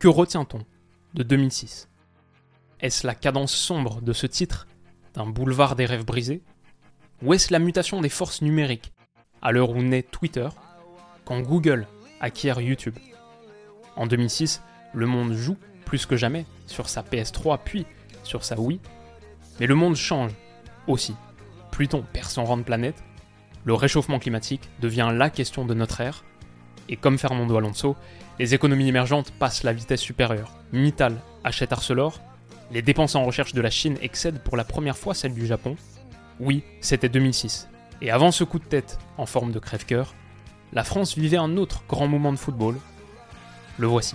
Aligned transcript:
Que 0.00 0.08
retient-on 0.08 0.60
de 1.12 1.22
2006 1.22 1.90
Est-ce 2.80 3.06
la 3.06 3.14
cadence 3.14 3.52
sombre 3.52 4.00
de 4.00 4.14
ce 4.14 4.26
titre 4.26 4.66
d'un 5.12 5.26
boulevard 5.26 5.76
des 5.76 5.84
rêves 5.84 6.06
brisés? 6.06 6.40
Ou 7.20 7.34
est-ce 7.34 7.52
la 7.52 7.58
mutation 7.58 8.00
des 8.00 8.08
forces 8.08 8.40
numériques? 8.40 8.94
À 9.42 9.52
l'heure 9.52 9.68
où 9.68 9.82
naît 9.82 10.02
Twitter, 10.02 10.48
quand 11.26 11.42
Google 11.42 11.86
acquiert 12.18 12.62
YouTube? 12.62 12.96
En 13.94 14.06
2006, 14.06 14.62
le 14.94 15.04
monde 15.04 15.34
joue 15.34 15.58
plus 15.84 16.06
que 16.06 16.16
jamais 16.16 16.46
sur 16.66 16.88
sa 16.88 17.02
PS3 17.02 17.58
puis 17.62 17.84
sur 18.22 18.42
sa 18.42 18.58
Wii, 18.58 18.80
mais 19.60 19.66
le 19.66 19.74
monde 19.74 19.96
change 19.96 20.32
aussi. 20.86 21.14
Pluton 21.72 22.06
perd 22.10 22.30
son 22.30 22.46
rang 22.46 22.56
de 22.56 22.62
planète, 22.62 23.04
le 23.66 23.74
réchauffement 23.74 24.18
climatique 24.18 24.66
devient 24.80 25.10
la 25.12 25.28
question 25.28 25.66
de 25.66 25.74
notre 25.74 26.00
ère, 26.00 26.24
et 26.88 26.96
comme 26.96 27.18
Fernando 27.18 27.54
Alonso, 27.54 27.96
les 28.40 28.54
économies 28.54 28.88
émergentes 28.88 29.32
passent 29.32 29.64
la 29.64 29.74
vitesse 29.74 30.00
supérieure. 30.00 30.50
Mittal 30.72 31.20
achète 31.44 31.72
Arcelor, 31.72 32.22
les 32.72 32.80
dépenses 32.80 33.14
en 33.14 33.26
recherche 33.26 33.52
de 33.52 33.60
la 33.60 33.68
Chine 33.68 33.98
excèdent 34.00 34.38
pour 34.42 34.56
la 34.56 34.64
première 34.64 34.96
fois 34.96 35.12
celles 35.12 35.34
du 35.34 35.46
Japon. 35.46 35.76
Oui, 36.40 36.64
c'était 36.80 37.10
2006. 37.10 37.68
Et 38.00 38.10
avant 38.10 38.32
ce 38.32 38.44
coup 38.44 38.58
de 38.58 38.64
tête 38.64 38.98
en 39.18 39.26
forme 39.26 39.52
de 39.52 39.58
crève-cœur, 39.58 40.14
la 40.72 40.84
France 40.84 41.18
vivait 41.18 41.36
un 41.36 41.58
autre 41.58 41.82
grand 41.86 42.08
moment 42.08 42.32
de 42.32 42.38
football. 42.38 42.76
Le 43.76 43.86
voici. 43.86 44.14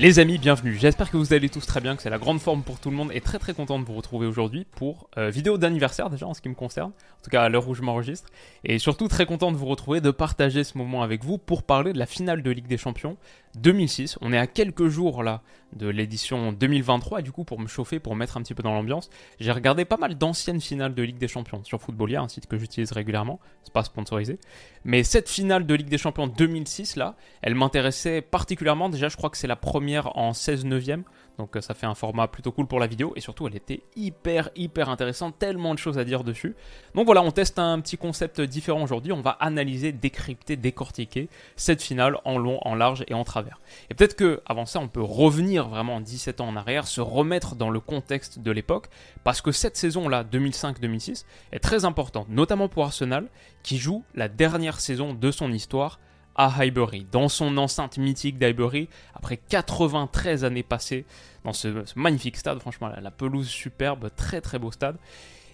Les 0.00 0.18
amis, 0.18 0.38
bienvenue. 0.38 0.78
J'espère 0.78 1.10
que 1.10 1.18
vous 1.18 1.34
allez 1.34 1.50
tous 1.50 1.66
très 1.66 1.82
bien, 1.82 1.94
que 1.94 2.00
c'est 2.00 2.08
la 2.08 2.16
grande 2.16 2.40
forme 2.40 2.62
pour 2.62 2.80
tout 2.80 2.88
le 2.88 2.96
monde 2.96 3.10
et 3.12 3.20
très 3.20 3.38
très 3.38 3.52
content 3.52 3.78
de 3.78 3.84
vous 3.84 3.92
retrouver 3.92 4.26
aujourd'hui 4.26 4.64
pour 4.64 5.10
euh, 5.18 5.28
vidéo 5.28 5.58
d'anniversaire 5.58 6.08
déjà 6.08 6.26
en 6.26 6.32
ce 6.32 6.40
qui 6.40 6.48
me 6.48 6.54
concerne, 6.54 6.88
en 6.88 7.22
tout 7.22 7.28
cas 7.28 7.42
à 7.42 7.50
l'heure 7.50 7.68
où 7.68 7.74
je 7.74 7.82
m'enregistre. 7.82 8.30
Et 8.64 8.78
surtout 8.78 9.08
très 9.08 9.26
content 9.26 9.52
de 9.52 9.58
vous 9.58 9.66
retrouver, 9.66 10.00
de 10.00 10.10
partager 10.10 10.64
ce 10.64 10.78
moment 10.78 11.02
avec 11.02 11.22
vous 11.22 11.36
pour 11.36 11.64
parler 11.64 11.92
de 11.92 11.98
la 11.98 12.06
finale 12.06 12.42
de 12.42 12.50
Ligue 12.50 12.66
des 12.66 12.78
Champions 12.78 13.18
2006. 13.56 14.18
On 14.20 14.32
est 14.32 14.38
à 14.38 14.46
quelques 14.46 14.88
jours 14.88 15.22
là 15.22 15.42
de 15.74 15.88
l'édition 15.88 16.52
2023 16.52 17.20
et 17.20 17.22
du 17.22 17.32
coup 17.32 17.44
pour 17.44 17.60
me 17.60 17.66
chauffer, 17.66 18.00
pour 18.00 18.16
mettre 18.16 18.36
un 18.36 18.42
petit 18.42 18.54
peu 18.54 18.62
dans 18.62 18.74
l'ambiance, 18.74 19.10
j'ai 19.38 19.52
regardé 19.52 19.84
pas 19.84 19.96
mal 19.96 20.16
d'anciennes 20.16 20.60
finales 20.60 20.94
de 20.94 21.02
Ligue 21.02 21.18
des 21.18 21.28
Champions 21.28 21.62
sur 21.64 21.80
Footballia, 21.80 22.20
un 22.20 22.28
site 22.28 22.46
que 22.46 22.58
j'utilise 22.58 22.92
régulièrement, 22.92 23.38
c'est 23.62 23.72
pas 23.72 23.84
sponsorisé. 23.84 24.38
Mais 24.84 25.04
cette 25.04 25.28
finale 25.28 25.66
de 25.66 25.74
Ligue 25.74 25.88
des 25.88 25.98
Champions 25.98 26.26
2006 26.26 26.96
là, 26.96 27.16
elle 27.42 27.54
m'intéressait 27.54 28.20
particulièrement, 28.20 28.88
déjà 28.88 29.08
je 29.08 29.16
crois 29.16 29.30
que 29.30 29.36
c'est 29.36 29.46
la 29.46 29.56
première 29.56 30.16
en 30.16 30.32
16 30.32 30.64
neuvième, 30.64 31.04
donc 31.38 31.56
euh, 31.56 31.60
ça 31.60 31.74
fait 31.74 31.86
un 31.86 31.94
format 31.94 32.28
plutôt 32.28 32.52
cool 32.52 32.66
pour 32.66 32.80
la 32.80 32.86
vidéo 32.86 33.12
et 33.16 33.20
surtout 33.20 33.46
elle 33.46 33.56
était 33.56 33.82
hyper 33.96 34.50
hyper 34.56 34.88
intéressante, 34.88 35.38
tellement 35.38 35.74
de 35.74 35.78
choses 35.78 35.98
à 35.98 36.04
dire 36.04 36.24
dessus. 36.24 36.54
Donc 36.94 37.06
voilà, 37.06 37.22
on 37.22 37.30
teste 37.30 37.58
un 37.58 37.80
petit 37.80 37.96
concept 37.96 38.40
différent 38.40 38.82
aujourd'hui, 38.82 39.12
on 39.12 39.20
va 39.20 39.30
analyser, 39.40 39.92
décrypter, 39.92 40.56
décortiquer 40.56 41.28
cette 41.56 41.82
finale 41.82 42.18
en 42.24 42.38
long, 42.38 42.58
en 42.62 42.74
large 42.74 43.04
et 43.08 43.14
en 43.14 43.24
travers. 43.24 43.60
Et 43.90 43.94
peut-être 43.94 44.16
que 44.16 44.40
avant 44.46 44.66
ça, 44.66 44.80
on 44.80 44.88
peut 44.88 45.02
revenir 45.02 45.68
vraiment 45.68 46.00
17 46.00 46.40
ans 46.40 46.48
en 46.48 46.56
arrière, 46.56 46.86
se 46.86 47.00
remettre 47.00 47.56
dans 47.56 47.70
le 47.70 47.80
contexte 47.80 48.38
de 48.38 48.50
l'époque 48.50 48.88
parce 49.24 49.40
que 49.40 49.52
cette 49.52 49.76
saison-là 49.76 50.24
2005-2006 50.24 51.24
est 51.52 51.58
très 51.58 51.84
importante, 51.84 52.28
notamment 52.28 52.68
pour 52.68 52.84
Arsenal 52.84 53.28
qui 53.62 53.78
joue 53.78 54.04
la 54.14 54.28
dernière 54.28 54.80
saison 54.80 55.14
de 55.14 55.30
son 55.30 55.52
histoire 55.52 55.98
à 56.36 56.60
Highbury, 56.60 57.06
dans 57.10 57.28
son 57.28 57.56
enceinte 57.58 57.98
mythique 57.98 58.38
d'Highbury, 58.38 58.88
après 59.14 59.36
93 59.36 60.44
années 60.44 60.62
passées 60.62 61.04
dans 61.44 61.52
ce, 61.52 61.84
magnifique 61.96 62.36
stade, 62.36 62.58
franchement, 62.60 62.90
la, 63.00 63.10
pelouse 63.10 63.48
superbe, 63.48 64.10
très 64.16 64.40
très 64.40 64.58
beau 64.58 64.70
stade. 64.70 64.96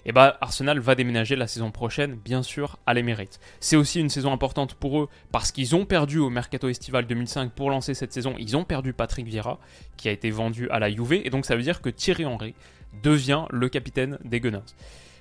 Et 0.08 0.12
bah 0.12 0.38
Arsenal 0.40 0.78
va 0.78 0.94
déménager 0.94 1.34
la 1.34 1.48
saison 1.48 1.72
prochaine, 1.72 2.14
bien 2.14 2.44
sûr, 2.44 2.78
à 2.86 2.94
l'Emirates. 2.94 3.40
C'est 3.58 3.74
aussi 3.74 3.98
une 3.98 4.08
saison 4.08 4.32
importante 4.32 4.74
pour 4.74 5.00
eux 5.00 5.08
parce 5.32 5.50
qu'ils 5.50 5.74
ont 5.74 5.84
perdu 5.84 6.18
au 6.18 6.30
mercato 6.30 6.68
estival 6.68 7.08
2005 7.08 7.50
pour 7.50 7.70
lancer 7.70 7.92
cette 7.92 8.12
saison. 8.12 8.36
Ils 8.38 8.56
ont 8.56 8.62
perdu 8.62 8.92
Patrick 8.92 9.26
Vieira, 9.26 9.58
qui 9.96 10.08
a 10.08 10.12
été 10.12 10.30
vendu 10.30 10.70
à 10.70 10.78
la 10.78 10.90
Juve, 10.90 11.14
et 11.14 11.30
donc 11.30 11.44
ça 11.44 11.56
veut 11.56 11.62
dire 11.62 11.80
que 11.80 11.88
Thierry 11.90 12.24
Henry 12.24 12.54
devient 13.02 13.46
le 13.50 13.68
capitaine 13.68 14.18
des 14.24 14.38
Gunners. 14.38 14.60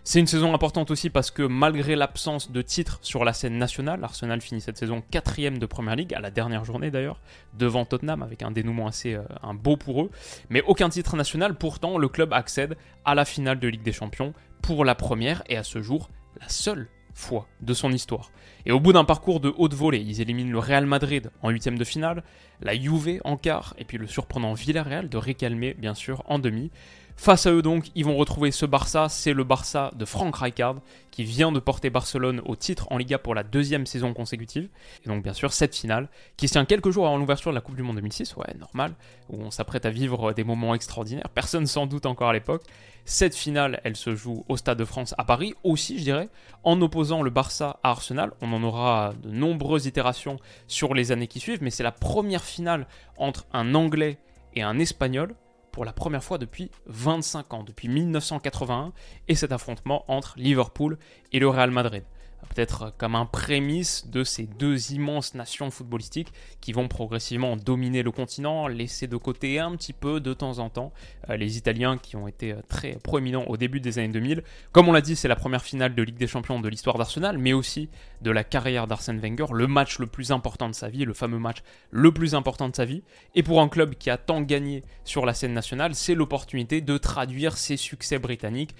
C'est 0.07 0.19
une 0.19 0.27
saison 0.27 0.53
importante 0.53 0.91
aussi 0.91 1.09
parce 1.09 1.31
que 1.31 1.41
malgré 1.41 1.95
l'absence 1.95 2.51
de 2.51 2.61
titres 2.61 2.99
sur 3.01 3.25
la 3.25 3.33
scène 3.33 3.57
nationale, 3.57 4.03
Arsenal 4.03 4.39
finit 4.39 4.61
cette 4.61 4.77
saison 4.77 5.01
quatrième 5.09 5.57
de 5.57 5.65
Première 5.65 5.95
Ligue, 5.95 6.13
à 6.13 6.19
la 6.19 6.29
dernière 6.29 6.63
journée 6.63 6.91
d'ailleurs, 6.91 7.19
devant 7.57 7.85
Tottenham 7.85 8.21
avec 8.21 8.43
un 8.43 8.51
dénouement 8.51 8.85
assez 8.85 9.15
euh, 9.15 9.23
beau 9.55 9.77
pour 9.77 10.03
eux. 10.03 10.11
Mais 10.51 10.61
aucun 10.61 10.89
titre 10.89 11.15
national, 11.15 11.55
pourtant 11.55 11.97
le 11.97 12.07
club 12.07 12.33
accède 12.33 12.77
à 13.03 13.15
la 13.15 13.25
finale 13.25 13.59
de 13.59 13.67
Ligue 13.67 13.81
des 13.81 13.93
Champions 13.93 14.35
pour 14.61 14.85
la 14.85 14.93
première 14.93 15.41
et 15.49 15.57
à 15.57 15.63
ce 15.63 15.81
jour 15.81 16.11
la 16.39 16.49
seule 16.49 16.87
fois 17.15 17.47
de 17.61 17.73
son 17.73 17.91
histoire. 17.91 18.29
Et 18.67 18.71
au 18.71 18.79
bout 18.79 18.93
d'un 18.93 19.05
parcours 19.05 19.39
de 19.39 19.51
haute 19.57 19.73
volée, 19.73 20.03
ils 20.05 20.21
éliminent 20.21 20.51
le 20.51 20.59
Real 20.59 20.85
Madrid 20.85 21.31
en 21.41 21.49
huitième 21.49 21.79
de 21.79 21.83
finale, 21.83 22.23
la 22.61 22.75
Juve 22.75 23.21
en 23.23 23.37
quart, 23.37 23.73
et 23.79 23.85
puis 23.85 23.97
le 23.97 24.05
surprenant 24.05 24.53
Villarreal 24.53 25.09
de 25.09 25.17
récalmer 25.17 25.73
bien 25.73 25.95
sûr 25.95 26.21
en 26.27 26.37
demi. 26.37 26.69
Face 27.17 27.47
à 27.47 27.51
eux 27.51 27.61
donc, 27.61 27.85
ils 27.95 28.03
vont 28.03 28.17
retrouver 28.17 28.51
ce 28.51 28.65
Barça, 28.65 29.07
c'est 29.09 29.33
le 29.33 29.43
Barça 29.43 29.91
de 29.95 30.05
Frank 30.05 30.35
Rijkaard 30.35 30.75
qui 31.11 31.23
vient 31.23 31.51
de 31.51 31.59
porter 31.59 31.89
Barcelone 31.89 32.41
au 32.45 32.57
titre 32.57 32.87
en 32.91 32.97
Liga 32.97 33.17
pour 33.17 33.33
la 33.33 33.43
deuxième 33.43 33.85
saison 33.85 34.13
consécutive. 34.13 34.69
Et 35.05 35.07
donc 35.07 35.23
bien 35.23 35.33
sûr 35.33 35.53
cette 35.53 35.75
finale 35.75 36.09
qui 36.35 36.47
se 36.47 36.53
tient 36.53 36.65
quelques 36.65 36.91
jours 36.91 37.07
avant 37.07 37.17
l'ouverture 37.17 37.51
de 37.51 37.55
la 37.55 37.61
Coupe 37.61 37.77
du 37.77 37.83
Monde 37.83 37.95
2006, 37.95 38.35
ouais 38.35 38.53
normal, 38.59 38.93
où 39.29 39.41
on 39.41 39.49
s'apprête 39.49 39.85
à 39.85 39.89
vivre 39.89 40.33
des 40.33 40.43
moments 40.43 40.75
extraordinaires, 40.75 41.29
personne 41.33 41.67
sans 41.67 41.87
doute 41.87 42.05
encore 42.05 42.29
à 42.29 42.33
l'époque. 42.33 42.63
Cette 43.05 43.35
finale, 43.35 43.79
elle 43.83 43.95
se 43.95 44.13
joue 44.13 44.43
au 44.49 44.57
Stade 44.57 44.79
de 44.79 44.85
France 44.85 45.15
à 45.17 45.23
Paris. 45.23 45.53
Aussi 45.63 45.97
je 45.99 46.03
dirais, 46.03 46.29
en 46.63 46.81
opposant 46.81 47.21
le 47.21 47.29
Barça 47.29 47.79
à 47.81 47.91
Arsenal. 47.91 48.33
On 48.41 48.51
en 48.51 48.61
aura 48.61 49.13
de 49.23 49.31
nombreuses 49.31 49.85
itérations 49.85 50.37
sur 50.67 50.93
les 50.93 51.11
années 51.11 51.27
qui 51.27 51.39
suivent, 51.39 51.63
mais 51.63 51.69
c'est 51.69 51.83
la 51.83 51.91
première 51.91 52.43
finale 52.43 52.87
entre 53.17 53.45
un 53.53 53.73
Anglais 53.73 54.17
et 54.53 54.63
un 54.63 54.79
Espagnol 54.79 55.33
pour 55.75 55.83
la 55.83 55.91
première 55.91 56.23
fois 56.23 56.37
depuis 56.37 56.71
25 56.85 57.53
ans, 57.53 57.63
depuis 57.63 57.89
1981, 57.89 58.93
et 59.27 59.35
cet 59.35 59.51
affrontement 59.51 60.05
entre 60.07 60.33
Liverpool 60.37 60.97
et 61.33 61.39
le 61.39 61.49
Real 61.49 61.69
Madrid 61.69 62.05
peut-être 62.45 62.93
comme 62.97 63.15
un 63.15 63.25
prémisse 63.25 64.07
de 64.07 64.23
ces 64.23 64.43
deux 64.43 64.93
immenses 64.93 65.33
nations 65.35 65.71
footballistiques 65.71 66.33
qui 66.61 66.73
vont 66.73 66.87
progressivement 66.87 67.57
dominer 67.57 68.03
le 68.03 68.11
continent, 68.11 68.67
laisser 68.67 69.07
de 69.07 69.17
côté 69.17 69.59
un 69.59 69.75
petit 69.75 69.93
peu 69.93 70.19
de 70.19 70.33
temps 70.33 70.59
en 70.59 70.69
temps 70.69 70.93
euh, 71.29 71.37
les 71.37 71.57
Italiens 71.57 71.97
qui 71.97 72.15
ont 72.15 72.27
été 72.27 72.53
euh, 72.53 72.61
très 72.67 72.93
proéminents 73.03 73.45
au 73.47 73.57
début 73.57 73.79
des 73.79 73.99
années 73.99 74.13
2000. 74.13 74.43
Comme 74.71 74.87
on 74.87 74.91
l'a 74.91 75.01
dit, 75.01 75.15
c'est 75.15 75.27
la 75.27 75.35
première 75.35 75.63
finale 75.63 75.95
de 75.95 76.03
Ligue 76.03 76.17
des 76.17 76.27
Champions 76.27 76.59
de 76.59 76.69
l'histoire 76.69 76.97
d'Arsenal, 76.97 77.37
mais 77.37 77.53
aussi 77.53 77.89
de 78.21 78.31
la 78.31 78.43
carrière 78.43 78.87
d'Arsène 78.87 79.19
Wenger, 79.19 79.47
le 79.53 79.67
match 79.67 79.99
le 79.99 80.07
plus 80.07 80.31
important 80.31 80.69
de 80.69 80.75
sa 80.75 80.89
vie, 80.89 81.05
le 81.05 81.13
fameux 81.13 81.39
match 81.39 81.57
le 81.91 82.11
plus 82.11 82.35
important 82.35 82.69
de 82.69 82.75
sa 82.75 82.85
vie. 82.85 83.03
Et 83.35 83.43
pour 83.43 83.61
un 83.61 83.69
club 83.69 83.95
qui 83.95 84.09
a 84.09 84.17
tant 84.17 84.41
gagné 84.41 84.83
sur 85.03 85.25
la 85.25 85.33
scène 85.33 85.53
nationale, 85.53 85.95
c'est 85.95 86.15
l'opportunité 86.15 86.81
de 86.81 86.97
traduire 86.97 87.57
ses 87.57 87.77
succès 87.77 88.19
britanniques 88.19 88.75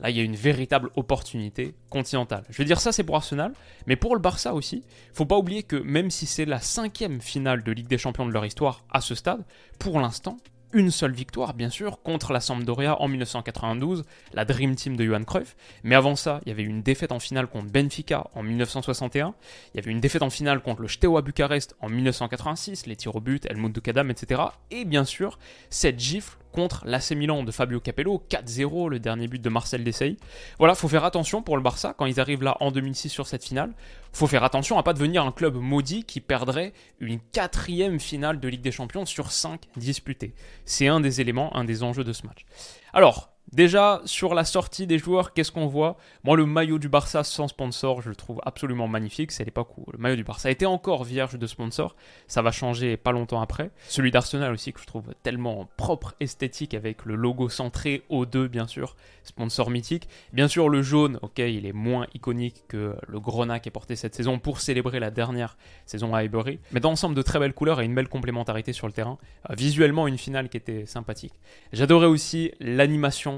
Là, 0.00 0.10
il 0.10 0.16
y 0.16 0.20
a 0.20 0.22
une 0.22 0.36
véritable 0.36 0.90
opportunité 0.96 1.74
continentale. 1.90 2.44
Je 2.50 2.58
veux 2.58 2.64
dire 2.64 2.80
ça, 2.80 2.92
c'est 2.92 3.04
pour 3.04 3.16
Arsenal, 3.16 3.52
mais 3.86 3.96
pour 3.96 4.14
le 4.14 4.20
Barça 4.20 4.54
aussi, 4.54 4.84
faut 5.12 5.26
pas 5.26 5.36
oublier 5.36 5.62
que 5.62 5.76
même 5.76 6.10
si 6.10 6.26
c'est 6.26 6.44
la 6.44 6.60
cinquième 6.60 7.20
finale 7.20 7.62
de 7.62 7.72
Ligue 7.72 7.88
des 7.88 7.98
Champions 7.98 8.26
de 8.26 8.32
leur 8.32 8.46
histoire 8.46 8.84
à 8.90 9.00
ce 9.00 9.14
stade, 9.14 9.44
pour 9.78 10.00
l'instant, 10.00 10.38
une 10.72 10.90
seule 10.90 11.12
victoire, 11.12 11.54
bien 11.54 11.70
sûr, 11.70 12.02
contre 12.02 12.32
la 12.32 12.40
Sampdoria 12.40 13.00
en 13.00 13.08
1992, 13.08 14.04
la 14.34 14.44
Dream 14.44 14.74
Team 14.74 14.96
de 14.96 15.04
Johan 15.04 15.24
Cruyff. 15.24 15.56
Mais 15.82 15.94
avant 15.94 16.14
ça, 16.14 16.40
il 16.44 16.50
y 16.50 16.52
avait 16.52 16.62
une 16.62 16.82
défaite 16.82 17.12
en 17.12 17.18
finale 17.18 17.46
contre 17.46 17.72
Benfica 17.72 18.26
en 18.34 18.42
1961. 18.42 19.34
Il 19.72 19.78
y 19.78 19.80
avait 19.80 19.90
une 19.90 20.00
défaite 20.00 20.22
en 20.22 20.30
finale 20.30 20.60
contre 20.60 20.82
le 20.82 20.88
Steaua 20.88 21.22
Bucarest 21.22 21.74
en 21.80 21.88
1986, 21.88 22.86
les 22.86 22.96
tirs 22.96 23.16
au 23.16 23.20
but, 23.20 23.46
Helmut 23.46 23.80
Kadam, 23.80 24.10
etc. 24.10 24.42
Et 24.70 24.84
bien 24.84 25.04
sûr, 25.04 25.38
cette 25.70 25.98
gifle 25.98 26.36
contre 26.52 26.82
l'AC 26.86 27.14
de 27.14 27.50
Fabio 27.50 27.80
Capello, 27.80 28.24
4-0, 28.30 28.90
le 28.90 28.98
dernier 28.98 29.28
but 29.28 29.40
de 29.40 29.48
Marcel 29.48 29.84
Desailly. 29.84 30.16
Voilà, 30.58 30.74
faut 30.74 30.88
faire 30.88 31.04
attention 31.04 31.42
pour 31.42 31.56
le 31.56 31.62
Barça 31.62 31.94
quand 31.96 32.06
ils 32.06 32.20
arrivent 32.20 32.42
là 32.42 32.56
en 32.60 32.70
2006 32.70 33.08
sur 33.08 33.26
cette 33.26 33.44
finale. 33.44 33.72
Faut 34.12 34.26
faire 34.26 34.44
attention 34.44 34.78
à 34.78 34.82
pas 34.82 34.92
devenir 34.94 35.24
un 35.24 35.32
club 35.32 35.54
maudit 35.56 36.04
qui 36.04 36.20
perdrait 36.20 36.72
une 37.00 37.20
quatrième 37.20 38.00
finale 38.00 38.40
de 38.40 38.48
Ligue 38.48 38.62
des 38.62 38.72
Champions 38.72 39.06
sur 39.06 39.30
5 39.30 39.60
disputées. 39.76 40.34
C'est 40.64 40.88
un 40.88 41.00
des 41.00 41.20
éléments, 41.20 41.54
un 41.56 41.64
des 41.64 41.82
enjeux 41.82 42.04
de 42.04 42.12
ce 42.12 42.26
match. 42.26 42.44
Alors, 42.92 43.30
Déjà, 43.52 44.02
sur 44.04 44.34
la 44.34 44.44
sortie 44.44 44.86
des 44.86 44.98
joueurs, 44.98 45.32
qu'est-ce 45.32 45.50
qu'on 45.50 45.66
voit? 45.66 45.96
Moi, 46.22 46.36
le 46.36 46.44
maillot 46.44 46.78
du 46.78 46.88
Barça 46.88 47.24
sans 47.24 47.48
sponsor, 47.48 48.02
je 48.02 48.10
le 48.10 48.16
trouve 48.16 48.40
absolument 48.44 48.88
magnifique. 48.88 49.32
C'est 49.32 49.44
l'époque 49.44 49.76
où 49.78 49.86
le 49.90 49.98
maillot 49.98 50.16
du 50.16 50.24
Barça 50.24 50.50
était 50.50 50.66
encore 50.66 51.04
vierge 51.04 51.38
de 51.38 51.46
sponsor. 51.46 51.96
Ça 52.26 52.42
va 52.42 52.50
changer 52.50 52.98
pas 52.98 53.10
longtemps 53.10 53.40
après. 53.40 53.70
Celui 53.88 54.10
d'Arsenal 54.10 54.52
aussi, 54.52 54.74
que 54.74 54.80
je 54.80 54.86
trouve 54.86 55.14
tellement 55.22 55.66
propre, 55.78 56.14
esthétique, 56.20 56.74
avec 56.74 57.06
le 57.06 57.14
logo 57.14 57.48
centré, 57.48 58.02
O2 58.10 58.48
bien 58.48 58.66
sûr, 58.66 58.96
sponsor 59.24 59.70
mythique. 59.70 60.08
Bien 60.34 60.48
sûr, 60.48 60.68
le 60.68 60.82
jaune, 60.82 61.18
ok, 61.22 61.38
il 61.38 61.64
est 61.64 61.72
moins 61.72 62.06
iconique 62.14 62.64
que 62.68 62.96
le 63.06 63.18
Grenat 63.18 63.60
qui 63.60 63.70
est 63.70 63.72
porté 63.72 63.96
cette 63.96 64.14
saison 64.14 64.38
pour 64.38 64.60
célébrer 64.60 65.00
la 65.00 65.10
dernière 65.10 65.56
saison 65.86 66.14
à 66.14 66.18
Highbury. 66.18 66.60
Mais 66.72 66.80
dans 66.80 66.90
l'ensemble, 66.90 67.14
de 67.14 67.22
très 67.22 67.38
belles 67.38 67.54
couleurs 67.54 67.80
et 67.80 67.84
une 67.86 67.94
belle 67.94 68.08
complémentarité 68.08 68.72
sur 68.72 68.86
le 68.86 68.92
terrain. 68.92 69.18
Euh, 69.48 69.54
visuellement, 69.54 70.06
une 70.06 70.18
finale 70.18 70.48
qui 70.48 70.56
était 70.56 70.84
sympathique. 70.84 71.34
J'adorais 71.72 72.06
aussi 72.06 72.52
l'animation 72.60 73.37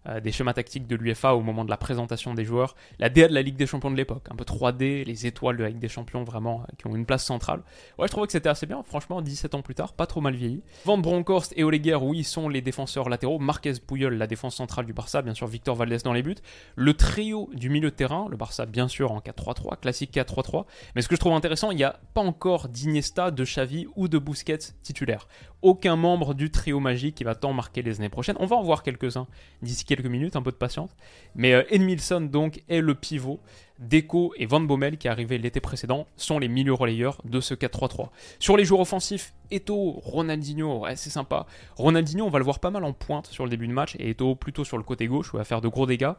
euh, 0.07 0.19
des 0.19 0.31
schémas 0.31 0.53
tactiques 0.53 0.87
de 0.87 0.95
l'UFA 0.95 1.35
au 1.35 1.41
moment 1.41 1.63
de 1.63 1.69
la 1.69 1.77
présentation 1.77 2.33
des 2.33 2.43
joueurs, 2.43 2.75
la 2.97 3.09
DA 3.09 3.27
de 3.27 3.33
la 3.33 3.41
Ligue 3.41 3.55
des 3.55 3.67
Champions 3.67 3.91
de 3.91 3.95
l'époque, 3.95 4.25
un 4.31 4.35
peu 4.35 4.43
3D, 4.43 5.05
les 5.05 5.27
étoiles 5.27 5.57
de 5.57 5.63
la 5.63 5.69
Ligue 5.69 5.79
des 5.79 5.89
Champions 5.89 6.23
vraiment 6.23 6.61
euh, 6.61 6.73
qui 6.77 6.87
ont 6.87 6.95
une 6.95 7.05
place 7.05 7.23
centrale. 7.23 7.61
Ouais, 7.99 8.07
je 8.07 8.11
trouvais 8.11 8.25
que 8.25 8.33
c'était 8.33 8.49
assez 8.49 8.65
bien, 8.65 8.81
franchement, 8.83 9.21
17 9.21 9.55
ans 9.55 9.61
plus 9.61 9.75
tard, 9.75 9.93
pas 9.93 10.07
trop 10.07 10.21
mal 10.21 10.35
vieilli. 10.35 10.63
Van 10.85 10.97
Bronckhorst 10.97 11.53
et 11.55 11.63
Oleguer, 11.63 11.99
oui, 12.01 12.23
sont 12.23 12.49
les 12.49 12.61
défenseurs 12.61 13.09
latéraux. 13.09 13.39
Marquez 13.39 13.73
Puyol, 13.85 14.15
la 14.15 14.27
défense 14.27 14.55
centrale 14.55 14.85
du 14.85 14.93
Barça, 14.93 15.21
bien 15.21 15.33
sûr, 15.33 15.47
Victor 15.47 15.75
Valdez 15.75 15.97
dans 16.03 16.13
les 16.13 16.23
buts. 16.23 16.35
Le 16.75 16.93
trio 16.93 17.49
du 17.53 17.69
milieu 17.69 17.91
de 17.91 17.95
terrain, 17.95 18.27
le 18.29 18.37
Barça, 18.37 18.65
bien 18.65 18.87
sûr, 18.87 19.11
en 19.11 19.19
4-3-3, 19.19 19.79
classique 19.79 20.13
4-3-3. 20.15 20.65
Mais 20.95 21.01
ce 21.01 21.07
que 21.07 21.15
je 21.15 21.19
trouve 21.19 21.33
intéressant, 21.33 21.71
il 21.71 21.77
n'y 21.77 21.83
a 21.83 21.99
pas 22.13 22.21
encore 22.21 22.69
d'Iniesta, 22.69 23.31
de 23.31 23.43
Xavi 23.43 23.87
ou 23.95 24.07
de 24.07 24.17
Busquets 24.17 24.57
titulaires. 24.81 25.27
Aucun 25.61 25.95
membre 25.95 26.33
du 26.33 26.49
trio 26.49 26.79
magique 26.79 27.15
qui 27.15 27.23
va 27.23 27.35
tant 27.35 27.53
marquer 27.53 27.83
les 27.83 27.99
années 27.99 28.09
prochaines. 28.09 28.35
On 28.39 28.47
va 28.47 28.55
en 28.55 28.63
voir 28.63 28.81
quelques-uns 28.81 29.27
d'ici 29.61 29.85
quelques 29.95 30.09
minutes, 30.09 30.35
un 30.35 30.41
peu 30.41 30.51
de 30.51 30.55
patience. 30.55 30.95
Mais 31.35 31.53
euh, 31.53 31.63
Edmilson, 31.69 32.21
donc, 32.21 32.63
est 32.69 32.81
le 32.81 32.95
pivot. 32.95 33.39
Deco 33.79 34.33
et 34.37 34.45
Van 34.45 34.61
Bommel, 34.61 34.97
qui 34.97 35.07
arrivaient 35.07 35.39
l'été 35.39 35.59
précédent, 35.59 36.05
sont 36.15 36.37
les 36.37 36.47
milieux 36.47 36.73
relayeurs 36.73 37.19
de 37.25 37.41
ce 37.41 37.55
4-3-3. 37.55 38.09
Sur 38.39 38.55
les 38.55 38.63
joueurs 38.63 38.81
offensifs, 38.81 39.33
Eto, 39.49 39.99
Ronaldinho, 40.03 40.85
c'est 40.95 41.09
sympa. 41.09 41.47
Ronaldinho, 41.75 42.25
on 42.25 42.29
va 42.29 42.37
le 42.37 42.45
voir 42.45 42.59
pas 42.59 42.69
mal 42.69 42.83
en 42.83 42.93
pointe 42.93 43.27
sur 43.27 43.43
le 43.43 43.49
début 43.49 43.67
de 43.67 43.73
match, 43.73 43.95
et 43.97 44.11
Eto 44.11 44.35
plutôt 44.35 44.63
sur 44.63 44.77
le 44.77 44.83
côté 44.83 45.07
gauche, 45.07 45.33
où 45.33 45.37
il 45.37 45.39
va 45.39 45.45
faire 45.45 45.61
de 45.61 45.67
gros 45.67 45.87
dégâts. 45.87 46.13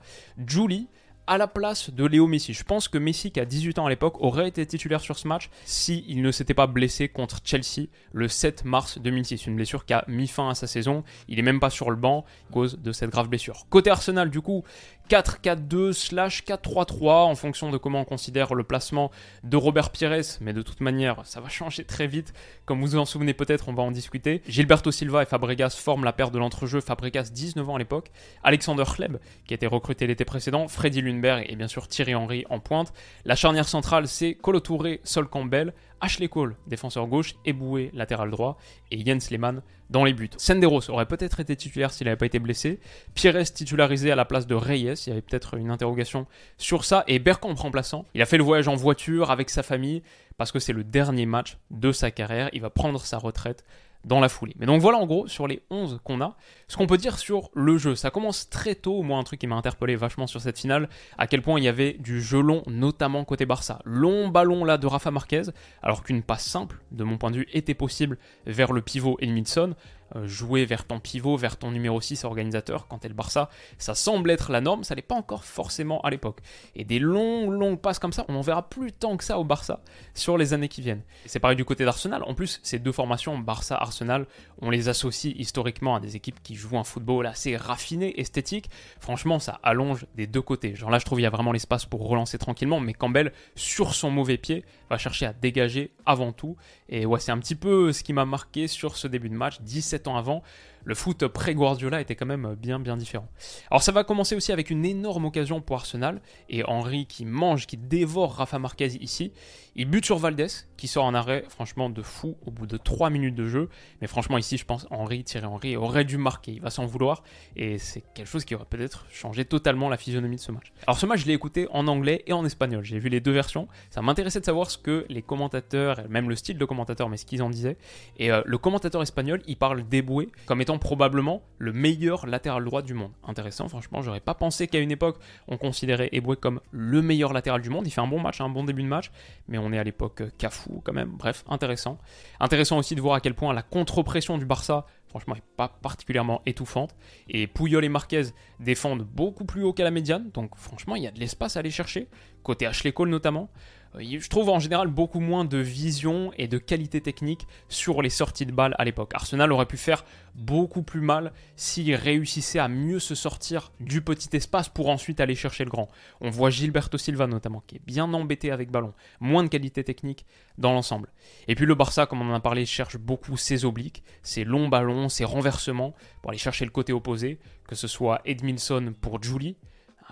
Julie, 0.45 0.89
à 1.27 1.39
la 1.39 1.47
place 1.47 1.91
de 1.91 2.05
Léo 2.05 2.27
Messi. 2.27 2.53
Je 2.53 2.65
pense 2.65 2.89
que 2.89 2.99
Messi, 2.99 3.31
qui 3.31 3.41
a 3.41 3.45
18 3.45 3.79
ans 3.79 3.87
à 3.87 3.91
l'époque, 3.91 4.21
aurait 4.21 4.49
été 4.49 4.65
titulaire 4.67 5.01
sur 5.01 5.19
ce 5.19 5.29
match 5.29 5.51
s'il 5.65 6.09
il 6.09 6.23
ne 6.23 6.31
s'était 6.31 6.55
pas 6.55 6.67
blessé 6.67 7.09
contre 7.09 7.41
Chelsea 7.45 7.89
le 8.13 8.29
7 8.29 8.65
mars 8.65 8.99
2006. 8.99 9.47
Une 9.47 9.57
blessure 9.57 9.85
qui 9.85 9.93
a 9.93 10.05
mis 10.09 10.29
fin 10.29 10.49
à 10.49 10.55
sa 10.55 10.67
saison. 10.67 11.05
Il 11.29 11.39
est 11.39 11.43
même 11.43 11.61
pas 11.61 11.71
sur 11.71 11.91
le 11.91 11.97
banc 11.97 12.25
à 12.51 12.53
cause 12.53 12.79
de 12.79 12.93
cette 12.93 13.11
grave 13.11 13.29
blessure. 13.29 13.67
Côté 13.71 13.91
Arsenal, 13.91 14.31
du 14.31 14.41
coup, 14.41 14.65
4-4-2 15.13 15.93
slash 15.93 16.43
4-3-3 16.43 17.25
en 17.27 17.35
fonction 17.35 17.71
de 17.71 17.77
comment 17.77 18.01
on 18.01 18.05
considère 18.07 18.55
le 18.55 18.65
placement 18.65 19.11
de 19.45 19.59
Robert 19.59 19.91
Pires, 19.91 20.39
mais 20.41 20.55
de 20.55 20.63
toute 20.63 20.81
manière, 20.81 21.21
ça 21.25 21.43
va 21.43 21.49
changer 21.51 21.85
très 21.85 22.07
vite. 22.07 22.33
Comme 22.65 22.81
vous 22.81 22.87
vous 22.87 22.97
en 22.97 23.05
souvenez 23.05 23.35
peut-être, 23.35 23.69
on 23.69 23.75
va 23.75 23.83
en 23.83 23.91
discuter. 23.91 24.41
Gilberto 24.49 24.91
Silva 24.91 25.23
et 25.23 25.27
Fabregas 25.27 25.77
forment 25.79 26.05
la 26.05 26.15
paire 26.15 26.31
de 26.31 26.39
l'entrejeu. 26.39 26.81
Fabregas, 26.81 27.25
19 27.25 27.69
ans 27.69 27.77
à 27.77 27.79
l'époque. 27.79 28.11
Alexander 28.43 28.85
Chleb, 28.87 29.19
qui 29.45 29.53
a 29.53 29.57
été 29.57 29.67
recruté 29.67 30.07
l'été 30.07 30.25
précédent. 30.25 30.67
Freddy 30.67 31.03
Lundberg 31.03 31.45
et 31.47 31.57
bien 31.57 31.69
sûr 31.69 31.89
Thierry 31.89 32.15
Henry 32.15 32.47
en 32.49 32.59
pointe. 32.59 32.95
La 33.27 33.37
charnière 33.37 33.69
centrale, 33.69 34.09
c'est 34.09 34.33
Colo 34.33 34.61
Touré, 34.61 35.03
Sol 35.05 35.29
Campbell. 35.29 35.75
Ashley 36.03 36.29
Cole, 36.29 36.57
défenseur 36.67 37.07
gauche, 37.07 37.37
Eboué, 37.47 37.91
latéral 37.95 38.31
droit, 38.31 38.59
et 38.91 39.03
Jens 39.07 39.31
Lehmann 39.31 39.63
dans 39.89 40.05
les 40.05 40.13
buts. 40.13 40.31
Senderos 40.37 40.91
aurait 40.91 41.07
peut-être 41.07 41.39
été 41.39 41.55
titulaire 41.55 41.93
s'il 41.93 42.07
n'avait 42.07 42.17
pas 42.17 42.27
été 42.27 42.41
blessé. 42.41 42.81
Pires 43.15 43.41
titularisé 43.45 44.11
à 44.11 44.17
la 44.17 44.25
place 44.25 44.49
de 44.49 44.57
Reyes, 44.57 44.95
il 45.07 45.09
y 45.09 45.13
avait 45.13 45.23
peut-être 45.23 45.55
une 45.55 45.71
interrogation 45.71 46.27
sur 46.59 46.85
ça. 46.85 47.05
Et 47.07 47.21
Bergkamp 47.21 47.55
remplaçant. 47.55 48.05
Il 48.15 48.23
a 48.23 48.27
fait 48.27 48.37
le 48.37 48.43
voyage 48.43 48.67
en 48.67 48.75
voiture 48.75 49.31
avec 49.31 49.49
sa 49.49 49.63
famille 49.63 50.03
parce 50.37 50.51
que 50.51 50.59
c'est 50.59 50.73
le 50.73 50.83
dernier 50.83 51.25
match 51.25 51.57
de 51.71 51.93
sa 51.93 52.11
carrière. 52.11 52.51
Il 52.53 52.63
va 52.63 52.71
prendre 52.71 53.01
sa 53.01 53.19
retraite 53.19 53.65
dans 54.05 54.21
la 54.21 54.29
foulée. 54.29 54.55
Mais 54.59 54.67
donc 54.67 54.81
voilà 54.81 54.99
en 54.99 55.07
gros 55.07 55.27
sur 55.27 55.47
les 55.47 55.63
11 55.71 56.01
qu'on 56.05 56.21
a, 56.21 56.37
ce 56.69 56.77
qu'on 56.77 56.87
peut 56.87 56.97
dire 56.97 57.19
sur 57.19 57.51
le 57.55 57.79
jeu. 57.79 57.95
Ça 57.95 58.11
commence 58.11 58.49
très 58.49 58.75
tôt, 58.75 59.03
moi 59.03 59.19
un 59.19 59.25
truc 59.25 59.41
qui 59.41 59.47
m'a 59.47 59.57
interpellé 59.57 59.97
vachement 59.97 60.27
sur 60.27 60.41
cette 60.41 60.59
finale, 60.59 60.89
à 61.19 61.27
quel 61.27 61.43
point 61.43 61.59
il 61.59 61.65
y 61.65 61.69
avait 61.69 61.95
du 61.95 62.21
jeu 62.21 62.41
long, 62.41 62.63
notamment 62.67 63.25
côté 63.25 63.47
Barça. 63.47 63.81
Long 63.85 64.29
ballon 64.29 64.65
là 64.65 64.79
de 64.79 64.87
Rafa 64.87 65.11
Marquez, 65.11 65.43
alors 65.83 66.03
qu'une 66.03 66.23
passe 66.23 66.45
simple, 66.45 66.81
de 66.91 67.05
mon 67.05 67.19
point 67.19 67.31
de 67.31 67.37
vue, 67.37 67.49
était 67.53 67.75
possible 67.75 68.19
vers 68.47 68.73
le 68.73 68.83
pivot 68.83 69.17
Edmilson. 69.21 69.71
Euh, 69.71 70.02
jouer 70.25 70.65
vers 70.65 70.85
ton 70.85 71.01
pivot, 71.01 71.37
vers 71.37 71.57
ton 71.57 71.71
numéro 71.71 72.01
6 72.01 72.25
organisateur 72.25 72.87
quand 72.89 72.99
t'es 72.99 73.09
le 73.09 73.15
Barça, 73.15 73.49
ça 73.79 73.95
semble 73.95 74.31
être 74.31 74.53
la 74.53 74.61
norme, 74.61 74.85
ça 74.85 74.95
n'est 74.95 75.03
pas 75.03 75.15
encore 75.15 75.45
forcément 75.45 76.01
à 76.03 76.11
l'époque. 76.11 76.41
Et 76.75 76.85
des 76.85 76.99
longs, 76.99 77.51
longues 77.51 77.81
passes 77.81 77.99
comme 77.99 78.13
ça, 78.13 78.25
on 78.29 78.35
en 78.35 78.41
verra 78.41 78.69
plus 78.69 78.93
tant 78.93 79.17
que 79.17 79.25
ça 79.25 79.39
au 79.39 79.45
Barça 79.45 79.81
sur 80.15 80.39
les 80.39 80.53
années 80.53 80.69
qui 80.69 80.83
viennent. 80.83 81.03
C'est 81.27 81.41
pareil 81.41 81.57
du 81.57 81.65
côté 81.65 81.85
d'Arsenal. 81.85 82.23
En 82.25 82.35
plus, 82.35 82.61
ces 82.63 82.79
deux 82.79 82.93
formations, 82.93 83.39
Barça-Arsenal, 83.39 84.27
on 84.61 84.71
les 84.71 84.89
associe 84.89 85.35
historiquement 85.37 85.97
à 85.97 86.01
des 86.01 86.17
équipes 86.17 86.43
qui 86.43 86.55
jouent 86.55 86.79
un 86.79 86.85
football 86.85 87.27
assez 87.27 87.57
raffiné, 87.57 88.21
esthétique. 88.21 88.71
Franchement, 89.01 89.39
ça 89.39 89.61
allonge 89.63 90.07
des 90.15 90.27
deux 90.27 90.43
côtés. 90.43 90.75
Genre 90.75 90.91
là, 90.91 90.99
je 90.99 91.05
trouve 91.05 91.19
qu'il 91.19 91.25
y 91.25 91.27
a 91.27 91.31
vraiment 91.31 91.53
l'espace 91.53 91.87
pour 91.87 92.07
relancer 92.07 92.39
tranquillement, 92.39 92.81
mais 92.81 92.95
Campbell, 92.95 93.33
sur 93.55 93.95
son 93.95 94.11
mauvais 94.11 94.39
pied, 94.39 94.65
va 94.91 94.99
chercher 94.99 95.27
à 95.27 95.33
dégager 95.33 95.93
avant 96.07 96.33
tout. 96.33 96.57
Et 96.89 97.07
ouais, 97.07 97.21
c'est 97.21 97.33
un 97.33 97.39
petit 97.39 97.55
peu 97.55 97.93
ce 97.93 98.03
qui 98.03 98.13
m'a 98.13 98.25
marqué 98.25 98.69
sur 98.69 98.97
ce 98.97 99.09
début 99.09 99.29
de 99.29 99.35
match. 99.35 99.61
17 99.61 100.02
ans 100.09 100.17
avant, 100.17 100.43
le 100.85 100.95
foot 100.95 101.27
pré-Guardiola 101.27 102.01
était 102.01 102.15
quand 102.15 102.27
même 102.27 102.55
bien 102.59 102.79
bien 102.79 102.97
différent. 102.97 103.29
Alors 103.71 103.83
ça 103.83 103.93
va 103.93 104.05
commencer 104.05 104.35
aussi 104.35 104.53
avec 104.53 104.71
une 104.71 104.85
énorme 104.85 105.25
occasion 105.27 105.61
pour 105.61 105.77
Arsenal 105.77 106.21
et 106.49 106.65
Henry 106.65 107.07
qui 107.07 107.25
mange, 107.25 107.67
qui 107.67 107.77
dévore 107.77 108.35
Rafa 108.35 108.59
Marquez 108.59 108.97
ici. 109.01 109.33
Il 109.75 109.87
bute 109.87 110.05
sur 110.05 110.19
Valdez 110.19 110.49
qui 110.77 110.87
sort 110.87 111.05
en 111.05 111.15
arrêt 111.15 111.45
franchement 111.49 111.89
de 111.89 112.03
fou 112.03 112.37
au 112.45 112.51
bout 112.51 112.67
de 112.67 112.77
3 112.77 113.11
minutes 113.11 113.35
de 113.35 113.47
jeu. 113.47 113.69
Mais 114.01 114.07
franchement 114.07 114.39
ici 114.39 114.57
je 114.57 114.65
pense 114.65 114.87
Henry, 114.91 115.25
Thierry 115.25 115.47
Henry 115.47 115.77
aurait 115.77 116.05
dû 116.05 116.19
marquer, 116.19 116.53
il 116.53 116.61
va 116.61 116.71
s'en 116.71 116.87
vouloir 116.87 117.23
et 117.57 117.79
c'est 117.79 118.03
quelque 118.15 118.27
chose 118.27 118.45
qui 118.45 118.55
aurait 118.55 118.67
peut-être 118.67 119.07
changé 119.11 119.45
totalement 119.45 119.89
la 119.89 119.97
physionomie 119.97 120.37
de 120.37 120.41
ce 120.41 120.53
match. 120.53 120.73
Alors 120.87 120.99
ce 120.99 121.07
match 121.07 121.21
je 121.21 121.27
l'ai 121.27 121.35
écouté 121.35 121.69
en 121.71 121.87
anglais 121.87 122.23
et 122.27 122.33
en 122.33 122.45
espagnol, 122.45 122.85
j'ai 122.85 122.99
vu 122.99 123.09
les 123.09 123.21
deux 123.21 123.33
versions. 123.33 123.69
Ça 123.91 124.03
m'intéressait 124.03 124.41
de 124.41 124.45
savoir 124.45 124.71
ce 124.71 124.79
que 124.79 125.07
les 125.09 125.23
commentateurs, 125.23 126.01
même 126.09 126.29
le 126.29 126.37
style 126.37 126.59
de 126.59 126.65
commentateur, 126.65 127.09
mais 127.09 127.17
ce 127.17 127.27
qu'ils 127.27 127.43
en 127.43 127.51
disaient. 127.51 127.77
Et 128.19 128.31
euh, 128.31 128.43
le 128.45 128.59
commentateur 128.59 129.03
espagnol 129.03 129.43
il 129.47 129.57
parle 129.57 129.89
d'Eboué 129.89 130.29
comme 130.47 130.61
étant 130.61 130.72
probablement 130.79 131.43
le 131.59 131.73
meilleur 131.73 132.27
latéral 132.27 132.65
droit 132.65 132.83
du 132.83 132.95
monde. 132.95 133.13
Intéressant, 133.25 133.69
franchement, 133.69 134.03
j'aurais 134.03 134.21
pas 134.21 134.35
pensé 134.35 134.69
qu'à 134.69 134.79
une 134.79 134.91
époque 134.91 135.19
on 135.49 135.57
considérait 135.57 136.09
Eboué 136.13 136.37
comme 136.37 136.61
le 136.71 137.03
meilleur 137.03 137.33
latéral 137.33 137.61
du 137.61 137.71
monde. 137.71 137.87
Il 137.87 137.91
fait 137.91 138.01
un 138.01 138.07
bon 138.07 138.21
match, 138.21 138.41
un 138.41 138.49
bon 138.49 138.65
début 138.65 138.83
de 138.83 138.89
match, 138.89 139.11
mais 139.49 139.59
on 139.59 139.73
est 139.73 139.79
à 139.79 139.85
l'époque 139.85 140.23
Cafou 140.39 140.81
quand 140.85 140.93
même. 140.93 141.11
Bref, 141.11 141.45
intéressant. 141.49 141.99
Intéressant 142.41 142.79
aussi 142.79 142.95
de 142.95 143.01
voir 143.01 143.17
à 143.17 143.21
quel 143.21 143.35
point 143.35 143.53
la 143.53 143.63
contre-pression 143.63 144.39
du 144.39 144.45
Barça 144.45 144.87
franchement, 145.13 145.35
n'est 145.35 145.43
pas 145.57 145.69
particulièrement 145.69 146.41
étouffante. 146.47 146.97
Et 147.29 147.47
Puyol 147.47 147.85
et 147.85 147.91
Marquez 147.91 148.23
défendent 148.61 149.03
beaucoup 149.03 149.45
plus 149.45 149.63
haut 149.63 149.75
qu'à 149.75 149.85
la 149.85 149.91
médiane, 149.91 150.31
donc 150.33 150.57
franchement, 150.57 150.97
il 150.97 151.03
y 151.03 151.07
a 151.07 151.11
de 151.11 151.21
l'espace 151.21 151.57
à 151.57 151.61
aller 151.61 151.71
chercher, 151.71 152.09
côté 152.43 152.67
Ashley 152.67 152.93
Cole 152.93 153.11
notamment. 153.11 153.51
Euh, 153.97 154.19
je 154.19 154.29
trouve 154.29 154.49
en 154.49 154.59
général 154.59 154.89
beaucoup 154.89 155.21
moins 155.21 155.45
de 155.45 155.59
vision 155.59 156.33
et 156.39 156.49
de 156.49 156.59
qualité 156.59 157.01
technique 157.01 157.47
sur 157.69 158.03
les 158.03 158.11
sorties 158.11 158.47
de 158.47 158.53
balles 158.53 158.75
à 158.79 158.85
l'époque. 158.85 159.13
Arsenal 159.15 159.53
aurait 159.53 159.67
pu 159.67 159.77
faire 159.77 160.05
beaucoup 160.35 160.83
plus 160.83 161.01
mal 161.01 161.33
s'il 161.57 161.95
réussissait 161.95 162.59
à 162.59 162.69
mieux 162.69 162.99
se 162.99 163.15
sortir 163.15 163.73
du 163.81 164.03
petit 164.03 164.35
espace 164.37 164.69
pour 164.69 164.89
ensuite 164.89 165.21
aller 165.21 165.35
chercher 165.35 165.65
le 165.65 165.71
grand. 165.71 165.89
On 166.21 166.31
voit 166.31 166.51
Gilberto 166.51 166.99
Silva 166.99 167.27
notamment 167.27 167.63
qui 167.67 167.77
est 167.77 167.83
bien 167.87 168.13
embêté 168.13 168.51
avec 168.51 168.71
ballon, 168.71 168.95
moins 169.21 169.45
de 169.45 169.49
qualité 169.49 169.85
technique 169.85 170.27
dans 170.59 170.73
l'ensemble. 170.73 171.09
Et 171.49 171.55
puis 171.55 171.67
le 171.67 171.75
Barça, 171.75 172.07
comme 172.07 172.23
on 172.23 172.31
en 172.31 172.35
a 172.35 172.41
parlé, 172.41 172.67
cherche 172.67 172.97
beaucoup 172.97 173.37
ses 173.37 173.65
obliques, 173.65 174.03
ses 174.23 174.45
longs 174.45 174.69
ballons, 174.69 175.09
ses 175.09 175.25
renversements 175.25 175.95
pour 176.21 176.31
aller 176.31 176.39
chercher 176.39 176.65
le 176.65 176.71
côté 176.71 176.93
opposé, 176.93 177.39
que 177.69 177.75
ce 177.75 177.89
soit 177.89 178.21
Edmilson 178.25 178.95
pour 179.01 179.23
Julie, 179.23 179.57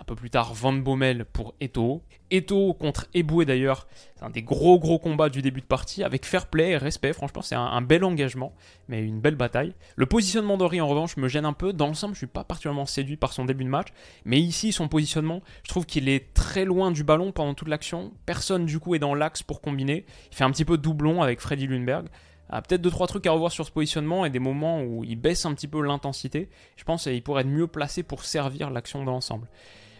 un 0.01 0.03
peu 0.03 0.15
plus 0.15 0.31
tard, 0.31 0.55
Van 0.55 0.73
Bommel 0.73 1.25
pour 1.25 1.53
Eto. 1.61 2.01
Eto 2.31 2.73
contre 2.73 3.05
Eboué 3.13 3.45
d'ailleurs, 3.45 3.87
c'est 4.15 4.25
un 4.25 4.31
des 4.31 4.41
gros 4.41 4.79
gros 4.79 4.97
combats 4.97 5.29
du 5.29 5.43
début 5.43 5.61
de 5.61 5.65
partie, 5.67 6.03
avec 6.03 6.25
fair 6.25 6.47
play 6.47 6.71
et 6.71 6.77
respect. 6.77 7.13
Franchement, 7.13 7.43
c'est 7.43 7.53
un, 7.53 7.81
bel 7.81 8.03
engagement, 8.03 8.55
mais 8.87 9.03
une 9.03 9.21
belle 9.21 9.35
bataille. 9.35 9.75
Le 9.95 10.07
positionnement 10.07 10.57
d'Henri, 10.57 10.81
en 10.81 10.87
revanche, 10.87 11.17
me 11.17 11.27
gêne 11.27 11.45
un 11.45 11.53
peu. 11.53 11.71
Dans 11.71 11.85
l'ensemble, 11.85 12.15
je 12.15 12.19
suis 12.19 12.27
pas 12.27 12.43
particulièrement 12.43 12.87
séduit 12.87 13.15
par 13.15 13.31
son 13.31 13.45
début 13.45 13.63
de 13.63 13.69
match. 13.69 13.89
Mais 14.25 14.39
ici, 14.39 14.71
son 14.71 14.87
positionnement, 14.87 15.43
je 15.63 15.69
trouve 15.69 15.85
qu'il 15.85 16.09
est 16.09 16.33
très 16.33 16.65
loin 16.65 16.89
du 16.89 17.03
ballon 17.03 17.31
pendant 17.31 17.53
toute 17.53 17.67
l'action. 17.67 18.11
Personne, 18.25 18.65
du 18.65 18.79
coup, 18.79 18.95
est 18.95 18.99
dans 18.99 19.13
l'axe 19.13 19.43
pour 19.43 19.61
combiner. 19.61 20.05
Il 20.31 20.35
fait 20.35 20.45
un 20.45 20.51
petit 20.51 20.65
peu 20.65 20.79
doublon 20.79 21.21
avec 21.21 21.41
Freddy 21.41 21.67
Lundberg. 21.67 22.07
Ah, 22.49 22.63
peut-être 22.63 22.81
deux 22.81 22.89
trois 22.89 23.07
trucs 23.07 23.27
à 23.27 23.31
revoir 23.31 23.51
sur 23.51 23.65
ce 23.67 23.71
positionnement 23.71 24.25
et 24.25 24.31
des 24.31 24.39
moments 24.39 24.81
où 24.81 25.03
il 25.03 25.15
baisse 25.15 25.45
un 25.45 25.53
petit 25.53 25.67
peu 25.67 25.81
l'intensité. 25.83 26.49
Je 26.75 26.83
pense 26.85 27.03
qu'il 27.03 27.21
pourrait 27.21 27.41
être 27.41 27.47
mieux 27.47 27.67
placé 27.67 28.01
pour 28.01 28.25
servir 28.25 28.71
l'action 28.71 29.01
de 29.01 29.05
l'ensemble. 29.05 29.47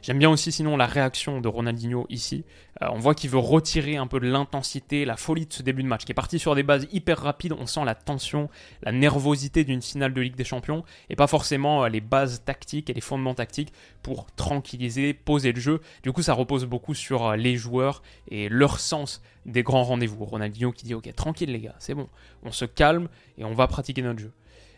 J'aime 0.01 0.17
bien 0.17 0.31
aussi 0.31 0.51
sinon 0.51 0.77
la 0.77 0.88
réaction 0.88 1.41
de 1.41 1.48
Ronaldinho 1.48 2.08
ici. 2.10 2.43
Euh, 2.81 2.88
on 2.91 2.98
voit 2.98 3.13
qu'il 3.13 3.29
veut 3.29 3.38
retirer 3.38 3.98
un 3.98 4.08
peu 4.08 4.20
de 4.20 4.27
l'intensité, 4.27 5.05
la 5.05 5.15
folie 5.15 5.46
de 5.46 5.53
ce 5.53 5.62
début 5.62 5.84
de 5.84 5.88
match, 5.88 6.05
qui 6.05 6.12
est 6.12 6.15
parti 6.15 6.39
sur 6.39 6.55
des 6.55 6.63
bases 6.63 6.88
hyper 6.91 7.20
rapides. 7.20 7.53
On 7.53 7.67
sent 7.67 7.86
la 7.86 7.93
tension, 7.93 8.50
la 8.81 8.91
nervosité 8.91 9.63
d'une 9.63 9.81
finale 9.81 10.13
de 10.13 10.22
Ligue 10.22 10.36
des 10.36 10.43
Champions, 10.43 10.84
et 11.12 11.15
pas 11.15 11.27
forcément 11.27 11.84
euh, 11.84 11.89
les 11.89 12.01
bases 12.01 12.43
tactiques 12.43 12.89
et 12.89 12.93
les 12.93 13.01
fondements 13.01 13.36
tactiques 13.36 13.74
pour 14.01 14.25
tranquilliser, 14.31 15.13
poser 15.13 15.51
le 15.51 15.62
jeu. 15.62 15.81
Du 16.01 16.12
coup, 16.12 16.24
ça 16.24 16.34
repose 16.34 16.65
beaucoup 16.65 16.96
sur 16.96 17.27
euh, 17.27 17.36
les 17.36 17.55
joueurs 17.55 18.01
et 18.27 18.50
leur 18.50 18.79
sens 18.79 19.22
des 19.46 19.62
grands 19.62 19.84
rendez-vous. 19.84 20.25
Ronaldinho 20.25 20.72
qui 20.72 20.86
dit 20.86 20.96
Ok, 20.96 21.13
tranquille 21.13 21.51
les 21.51 21.60
gars, 21.60 21.75
c'est 21.77 21.93
bon, 21.93 22.08
on 22.41 22.51
se 22.51 22.65
calme 22.65 23.08
et 23.38 23.46
on 23.46 23.53
va 23.53 23.67
pratiquer 23.67 24.01
notre 24.01 24.20
jeu. 24.20 24.31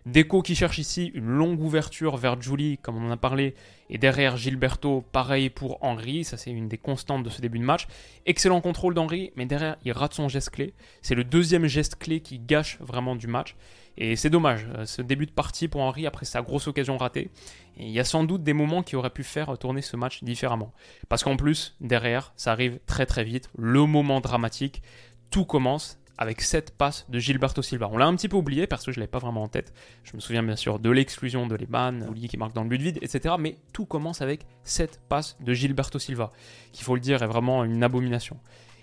Deco 0.06 0.42
qui 0.42 0.54
cherche 0.54 0.80
ici 0.80 1.12
une 1.14 1.30
longue 1.30 1.62
ouverture 1.62 2.18
vers 2.18 2.42
Julie, 2.42 2.78
comme 2.78 2.98
on 2.98 3.08
en 3.08 3.12
a 3.12 3.18
parlé, 3.18 3.56
et 3.90 3.98
derrière 3.98 4.36
Gilberto, 4.36 5.02
pareil 5.14 5.50
pour 5.50 5.82
Henry, 5.82 6.26
ça 6.26 6.36
c'est 6.36 6.52
une 6.52 6.68
des 6.68 6.78
constantes 6.78 7.24
de 7.24 7.30
ce 7.30 7.42
début 7.42 7.60
de 7.60 7.64
match. 7.64 7.88
Excellent 8.26 8.60
contrôle 8.60 8.96
d'Henry, 8.96 9.32
mais 9.38 9.46
derrière 9.46 9.78
il 9.86 9.94
rate 9.94 10.14
son 10.14 10.28
geste 10.28 10.50
clé. 10.50 10.74
C'est 11.02 11.16
le 11.16 11.24
deuxième 11.24 11.68
geste 11.68 11.96
clé 11.96 12.20
qui 12.20 12.38
gâche 12.40 12.78
vraiment 12.82 13.16
du 13.16 13.28
match. 13.28 13.56
Et 13.98 14.16
c'est 14.16 14.30
dommage, 14.30 14.68
euh, 14.76 14.86
ce 14.86 15.02
début 15.02 15.28
de 15.28 15.32
partie 15.32 15.68
pour 15.68 15.82
Henry 15.82 16.08
après 16.08 16.26
sa 16.26 16.42
grosse 16.42 16.68
occasion 16.68 16.98
ratée. 16.98 17.30
Il 17.78 17.90
y 17.90 18.00
a 18.00 18.04
sans 18.04 18.24
doute 18.24 18.44
des 18.44 18.54
moments 18.54 18.84
qui 18.84 18.96
auraient 18.96 19.10
pu 19.10 19.24
faire 19.24 19.58
tourner 19.58 19.82
ce 19.82 19.96
match 19.96 20.24
différemment. 20.24 20.74
Parce 21.10 21.24
qu'en 21.24 21.38
plus, 21.38 21.76
derrière, 21.80 22.34
ça 22.36 22.52
arrive 22.52 22.80
très 22.88 23.06
très 23.06 23.24
vite, 23.24 23.50
le 23.58 23.86
moment 23.86 24.20
dramatique, 24.20 24.82
tout 25.30 25.46
commence 25.46 26.00
avec 26.18 26.42
7 26.42 26.76
passes 26.78 27.06
de 27.10 27.20
Gilberto 27.20 27.62
Silva. 27.62 27.90
On 27.92 27.98
l'a 27.98 28.06
un 28.06 28.16
petit 28.16 28.30
peu 28.30 28.38
oublié 28.38 28.68
parce 28.68 28.86
que 28.86 28.92
je 28.92 29.00
ne 29.00 29.02
l'avais 29.02 29.12
pas 29.12 29.20
vraiment 29.20 29.44
en 29.44 29.48
tête. 29.48 29.74
Je 30.04 30.16
me 30.16 30.22
souviens 30.22 30.44
bien 30.44 30.56
sûr 30.56 30.80
de 30.80 30.90
l'exclusion 30.90 31.48
de 31.48 31.56
Lehmann, 31.56 32.08
Oli 32.10 32.28
qui 32.28 32.38
marque 32.38 32.54
dans 32.54 32.64
le 32.64 32.70
but 32.70 32.82
vide, 32.82 33.00
etc. 33.02 33.36
Mais 33.40 33.58
tout 33.74 33.86
commence 33.86 34.22
avec 34.22 34.46
7 34.64 35.02
passes 35.10 35.38
de 35.40 35.54
Gilberto 35.54 36.00
Silva, 36.00 36.32
qui 36.72 36.84
faut 36.84 36.96
le 36.96 37.02
dire 37.02 37.24
est 37.24 37.28
vraiment 37.28 37.64
une 37.64 37.84
abomination. 37.84 38.40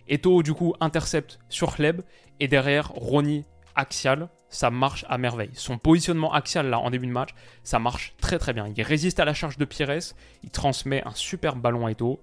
Eto 0.09 0.43
du 0.43 0.55
coup 0.55 0.75
intercepte 0.81 1.39
sur 1.49 1.77
Hleb 1.79 2.03
et 2.41 2.49
derrière 2.49 2.89
Ronnie 2.89 3.45
axial, 3.77 4.29
ça 4.49 4.71
marche 4.71 5.05
à 5.09 5.17
merveille. 5.17 5.51
Son 5.55 5.79
positionnement 5.79 6.35
axial 6.35 6.69
là 6.69 6.81
en 6.81 6.91
début 6.91 7.07
de 7.07 7.13
match, 7.13 7.31
ça 7.63 7.79
marche 7.79 8.15
très 8.21 8.39
très 8.39 8.53
bien. 8.53 8.67
Il 8.67 8.83
résiste 8.83 9.21
à 9.21 9.25
la 9.25 9.35
charge 9.35 9.57
de 9.57 9.65
Pires, 9.65 10.13
il 10.43 10.51
transmet 10.51 11.07
un 11.07 11.15
super 11.15 11.55
ballon 11.55 11.87
à 11.87 11.93
Eto. 11.93 12.21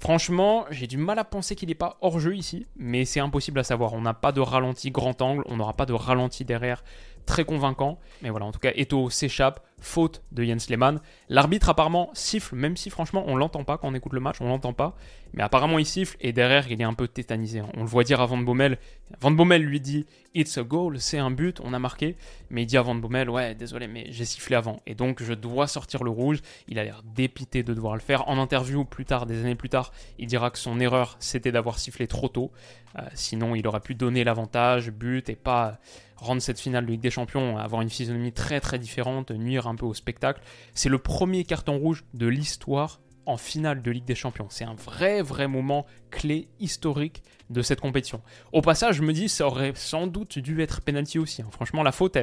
Franchement, 0.00 0.64
j'ai 0.70 0.86
du 0.86 0.96
mal 0.96 1.18
à 1.18 1.24
penser 1.24 1.54
qu'il 1.54 1.68
n'est 1.68 1.74
pas 1.74 1.98
hors 2.00 2.18
jeu 2.20 2.34
ici, 2.34 2.66
mais 2.74 3.04
c'est 3.04 3.20
impossible 3.20 3.60
à 3.60 3.64
savoir. 3.64 3.92
On 3.92 4.00
n'a 4.00 4.14
pas 4.14 4.32
de 4.32 4.40
ralenti 4.40 4.90
grand 4.90 5.20
angle, 5.20 5.42
on 5.44 5.58
n'aura 5.58 5.74
pas 5.74 5.84
de 5.84 5.92
ralenti 5.92 6.46
derrière 6.46 6.82
très 7.26 7.44
convaincant. 7.44 7.98
Mais 8.22 8.30
voilà, 8.30 8.46
en 8.46 8.50
tout 8.50 8.58
cas, 8.58 8.72
Eto 8.76 9.10
s'échappe, 9.10 9.60
faute 9.80 10.22
de 10.32 10.44
Jens 10.44 10.68
Lehmann. 10.68 11.00
L'arbitre 11.28 11.68
apparemment 11.68 12.10
siffle, 12.12 12.54
même 12.54 12.76
si 12.76 12.90
franchement 12.90 13.24
on 13.26 13.36
l'entend 13.36 13.64
pas 13.64 13.78
quand 13.78 13.88
on 13.88 13.94
écoute 13.94 14.12
le 14.12 14.20
match, 14.20 14.36
on 14.40 14.48
l'entend 14.48 14.72
pas. 14.72 14.96
Mais 15.32 15.42
apparemment 15.42 15.78
il 15.78 15.86
siffle 15.86 16.16
et 16.20 16.32
derrière 16.32 16.70
il 16.70 16.80
est 16.80 16.84
un 16.84 16.94
peu 16.94 17.08
tétanisé. 17.08 17.60
Hein. 17.60 17.68
On 17.76 17.80
le 17.80 17.86
voit 17.88 18.04
dire 18.04 18.20
à 18.20 18.26
Van 18.26 18.36
Bommel. 18.36 18.78
Van 19.20 19.30
Bommel 19.30 19.62
lui 19.62 19.80
dit 19.80 20.06
It's 20.34 20.58
a 20.58 20.62
goal, 20.62 21.00
c'est 21.00 21.18
un 21.18 21.30
but, 21.30 21.60
on 21.62 21.72
a 21.72 21.78
marqué. 21.78 22.16
Mais 22.50 22.62
il 22.62 22.66
dit 22.66 22.76
à 22.76 22.82
Van 22.82 22.94
Bommel 22.94 23.30
Ouais, 23.30 23.54
désolé, 23.54 23.86
mais 23.86 24.06
j'ai 24.10 24.24
sifflé 24.24 24.56
avant. 24.56 24.80
Et 24.86 24.94
donc 24.94 25.22
je 25.22 25.32
dois 25.32 25.66
sortir 25.66 26.04
le 26.04 26.10
rouge. 26.10 26.40
Il 26.68 26.78
a 26.78 26.84
l'air 26.84 27.02
dépité 27.04 27.62
de 27.62 27.74
devoir 27.74 27.94
le 27.94 28.00
faire. 28.00 28.28
En 28.28 28.38
interview 28.38 28.84
plus 28.84 29.04
tard, 29.04 29.26
des 29.26 29.40
années 29.40 29.54
plus 29.54 29.68
tard, 29.68 29.92
il 30.18 30.26
dira 30.26 30.50
que 30.50 30.58
son 30.58 30.80
erreur 30.80 31.16
c'était 31.20 31.52
d'avoir 31.52 31.78
sifflé 31.78 32.06
trop 32.06 32.28
tôt. 32.28 32.50
Euh, 32.98 33.02
sinon 33.14 33.54
il 33.54 33.66
aurait 33.68 33.80
pu 33.80 33.94
donner 33.94 34.24
l'avantage, 34.24 34.90
but 34.90 35.28
et 35.28 35.36
pas 35.36 35.78
rendre 36.20 36.42
cette 36.42 36.60
finale 36.60 36.84
de 36.86 36.90
Ligue 36.90 37.00
des 37.00 37.10
Champions, 37.10 37.56
avoir 37.56 37.82
une 37.82 37.90
physionomie 37.90 38.32
très 38.32 38.60
très 38.60 38.78
différente, 38.78 39.30
nuire 39.30 39.66
un 39.70 39.74
peu 39.74 39.86
au 39.86 39.94
spectacle. 39.94 40.42
C'est 40.74 40.88
le 40.88 40.98
premier 40.98 41.44
carton 41.44 41.78
rouge 41.78 42.04
de 42.14 42.26
l'histoire 42.26 43.00
en 43.26 43.36
finale 43.36 43.82
de 43.82 43.90
Ligue 43.90 44.04
des 44.04 44.14
Champions. 44.14 44.46
C'est 44.50 44.64
un 44.64 44.74
vrai 44.74 45.22
vrai 45.22 45.46
moment 45.46 45.86
clé 46.10 46.48
historique 46.58 47.22
de 47.48 47.62
cette 47.62 47.80
compétition. 47.80 48.22
Au 48.52 48.60
passage, 48.60 48.96
je 48.96 49.02
me 49.02 49.12
dis, 49.12 49.28
ça 49.28 49.46
aurait 49.46 49.72
sans 49.74 50.06
doute 50.06 50.38
dû 50.38 50.60
être 50.62 50.80
penalty 50.80 51.18
aussi. 51.18 51.42
Hein. 51.42 51.48
Franchement, 51.50 51.82
la 51.82 51.92
faute, 51.92 52.16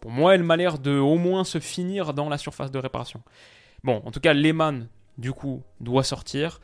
pour 0.00 0.10
moi, 0.10 0.34
elle 0.34 0.42
m'a 0.42 0.56
l'air 0.56 0.78
de 0.78 0.98
au 0.98 1.16
moins 1.16 1.44
se 1.44 1.58
finir 1.58 2.14
dans 2.14 2.28
la 2.28 2.38
surface 2.38 2.70
de 2.70 2.78
réparation. 2.78 3.22
Bon, 3.82 4.02
en 4.04 4.10
tout 4.10 4.20
cas, 4.20 4.32
Lehmann, 4.32 4.88
du 5.18 5.32
coup, 5.32 5.62
doit 5.80 6.04
sortir. 6.04 6.60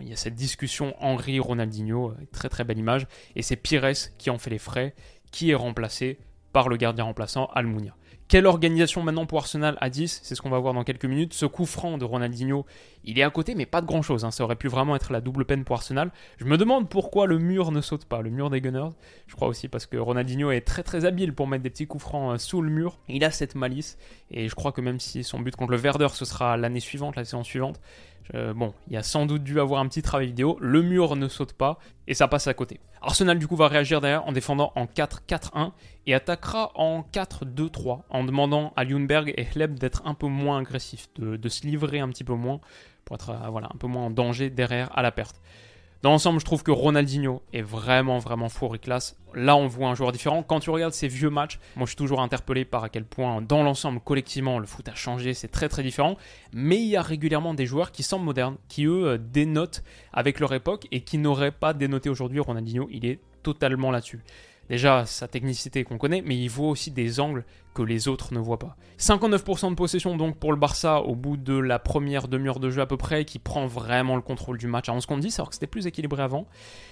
Il 0.00 0.08
y 0.08 0.12
a 0.12 0.16
cette 0.16 0.36
discussion 0.36 0.94
Henry-Ronaldinho, 1.00 2.10
euh, 2.10 2.14
très 2.32 2.48
très 2.48 2.62
belle 2.62 2.78
image. 2.78 3.06
Et 3.34 3.42
c'est 3.42 3.56
Pires 3.56 3.90
qui 4.18 4.30
en 4.30 4.38
fait 4.38 4.50
les 4.50 4.58
frais 4.58 4.94
qui 5.32 5.50
est 5.50 5.54
remplacé 5.54 6.18
par 6.52 6.68
le 6.68 6.76
gardien 6.76 7.04
remplaçant 7.04 7.46
Almunia. 7.46 7.96
Quelle 8.26 8.46
organisation 8.46 9.02
maintenant 9.02 9.26
pour 9.26 9.38
Arsenal 9.38 9.76
à 9.82 9.90
10 9.90 10.20
C'est 10.22 10.34
ce 10.34 10.40
qu'on 10.40 10.48
va 10.48 10.58
voir 10.58 10.72
dans 10.72 10.82
quelques 10.82 11.04
minutes. 11.04 11.34
Ce 11.34 11.44
coup 11.44 11.66
franc 11.66 11.98
de 11.98 12.06
Ronaldinho, 12.06 12.64
il 13.04 13.18
est 13.18 13.22
à 13.22 13.28
côté, 13.28 13.54
mais 13.54 13.66
pas 13.66 13.82
de 13.82 13.86
grand 13.86 14.00
chose. 14.00 14.24
Hein. 14.24 14.30
Ça 14.30 14.44
aurait 14.44 14.56
pu 14.56 14.68
vraiment 14.68 14.96
être 14.96 15.12
la 15.12 15.20
double 15.20 15.44
peine 15.44 15.62
pour 15.62 15.76
Arsenal. 15.76 16.10
Je 16.38 16.46
me 16.46 16.56
demande 16.56 16.88
pourquoi 16.88 17.26
le 17.26 17.38
mur 17.38 17.70
ne 17.70 17.82
saute 17.82 18.06
pas, 18.06 18.22
le 18.22 18.30
mur 18.30 18.48
des 18.48 18.62
Gunners. 18.62 18.92
Je 19.26 19.34
crois 19.34 19.48
aussi 19.48 19.68
parce 19.68 19.84
que 19.84 19.98
Ronaldinho 19.98 20.50
est 20.50 20.62
très 20.62 20.82
très 20.82 21.04
habile 21.04 21.34
pour 21.34 21.46
mettre 21.46 21.62
des 21.62 21.70
petits 21.70 21.86
coups 21.86 22.02
francs 22.02 22.34
euh, 22.34 22.38
sous 22.38 22.62
le 22.62 22.70
mur. 22.70 22.98
Il 23.08 23.24
a 23.24 23.30
cette 23.30 23.56
malice. 23.56 23.98
Et 24.30 24.48
je 24.48 24.54
crois 24.54 24.72
que 24.72 24.80
même 24.80 25.00
si 25.00 25.22
son 25.22 25.40
but 25.40 25.54
contre 25.54 25.72
le 25.72 25.78
Werder, 25.78 26.08
ce 26.14 26.24
sera 26.24 26.56
l'année 26.56 26.80
suivante, 26.80 27.16
la 27.16 27.26
saison 27.26 27.44
suivante, 27.44 27.78
bon, 28.32 28.72
il 28.88 28.94
y 28.94 28.96
a 28.96 29.02
sans 29.02 29.26
doute 29.26 29.44
dû 29.44 29.60
avoir 29.60 29.80
un 29.80 29.88
petit 29.88 30.02
travail 30.02 30.28
vidéo. 30.28 30.56
Le 30.60 30.82
mur 30.82 31.16
ne 31.16 31.28
saute 31.28 31.52
pas 31.52 31.78
et 32.06 32.14
ça 32.14 32.28
passe 32.28 32.46
à 32.46 32.54
côté. 32.54 32.80
Arsenal 33.04 33.38
du 33.38 33.46
coup 33.46 33.56
va 33.56 33.68
réagir 33.68 34.00
derrière 34.00 34.26
en 34.26 34.32
défendant 34.32 34.72
en 34.76 34.86
4-4-1 34.86 35.72
et 36.06 36.14
attaquera 36.14 36.72
en 36.74 37.04
4-2-3 37.12 38.02
en 38.08 38.24
demandant 38.24 38.72
à 38.76 38.84
Ljungberg 38.84 39.34
et 39.36 39.46
Hleb 39.54 39.78
d'être 39.78 40.02
un 40.06 40.14
peu 40.14 40.26
moins 40.26 40.60
agressifs, 40.60 41.08
de, 41.18 41.48
se 41.48 41.66
livrer 41.66 42.00
un 42.00 42.08
petit 42.08 42.24
peu 42.24 42.34
moins 42.34 42.60
pour 43.04 43.16
être 43.16 43.30
euh, 43.30 43.48
voilà, 43.50 43.68
un 43.72 43.76
peu 43.76 43.86
moins 43.86 44.04
en 44.04 44.10
danger 44.10 44.48
derrière 44.48 44.96
à 44.96 45.02
la 45.02 45.12
perte. 45.12 45.40
Dans 46.04 46.10
l'ensemble, 46.10 46.38
je 46.38 46.44
trouve 46.44 46.62
que 46.62 46.70
Ronaldinho 46.70 47.40
est 47.54 47.62
vraiment, 47.62 48.18
vraiment 48.18 48.50
fort 48.50 48.74
et 48.74 48.78
classe. 48.78 49.16
Là, 49.32 49.56
on 49.56 49.66
voit 49.68 49.88
un 49.88 49.94
joueur 49.94 50.12
différent. 50.12 50.42
Quand 50.42 50.60
tu 50.60 50.68
regardes 50.68 50.92
ces 50.92 51.08
vieux 51.08 51.30
matchs, 51.30 51.58
moi, 51.76 51.86
je 51.86 51.92
suis 51.92 51.96
toujours 51.96 52.20
interpellé 52.20 52.66
par 52.66 52.84
à 52.84 52.90
quel 52.90 53.06
point, 53.06 53.40
dans 53.40 53.62
l'ensemble, 53.62 54.00
collectivement, 54.00 54.58
le 54.58 54.66
foot 54.66 54.86
a 54.86 54.94
changé. 54.94 55.32
C'est 55.32 55.48
très, 55.48 55.70
très 55.70 55.82
différent. 55.82 56.18
Mais 56.52 56.76
il 56.76 56.88
y 56.88 56.96
a 56.98 57.00
régulièrement 57.00 57.54
des 57.54 57.64
joueurs 57.64 57.90
qui 57.90 58.02
semblent 58.02 58.26
modernes, 58.26 58.58
qui, 58.68 58.84
eux, 58.84 59.06
euh, 59.06 59.18
dénotent 59.18 59.82
avec 60.12 60.40
leur 60.40 60.52
époque 60.52 60.86
et 60.92 61.00
qui 61.00 61.16
n'auraient 61.16 61.52
pas 61.52 61.72
dénoté 61.72 62.10
aujourd'hui. 62.10 62.38
Ronaldinho, 62.38 62.86
il 62.90 63.06
est 63.06 63.20
totalement 63.42 63.90
là-dessus. 63.90 64.22
Déjà, 64.68 65.04
sa 65.06 65.28
technicité 65.28 65.84
qu'on 65.84 65.98
connaît, 65.98 66.22
mais 66.22 66.36
il 66.36 66.48
voit 66.48 66.68
aussi 66.68 66.90
des 66.90 67.20
angles 67.20 67.44
que 67.74 67.82
les 67.82 68.08
autres 68.08 68.32
ne 68.32 68.38
voient 68.38 68.58
pas. 68.58 68.76
59% 68.98 69.70
de 69.70 69.74
possession 69.74 70.16
donc 70.16 70.38
pour 70.38 70.52
le 70.52 70.58
Barça 70.58 71.00
au 71.00 71.14
bout 71.14 71.36
de 71.36 71.54
la 71.58 71.78
première 71.78 72.28
demi-heure 72.28 72.60
de 72.60 72.70
jeu 72.70 72.80
à 72.80 72.86
peu 72.86 72.96
près, 72.96 73.24
qui 73.24 73.38
prend 73.38 73.66
vraiment 73.66 74.16
le 74.16 74.22
contrôle 74.22 74.58
du 74.58 74.66
match 74.66 74.88
à 74.88 74.92
11 74.92 75.06
contre 75.06 75.20
10, 75.20 75.38
alors 75.38 75.48
que 75.50 75.54
c'était 75.54 75.66
plus 75.66 75.86
équilibré 75.86 76.22
avant. 76.22 76.46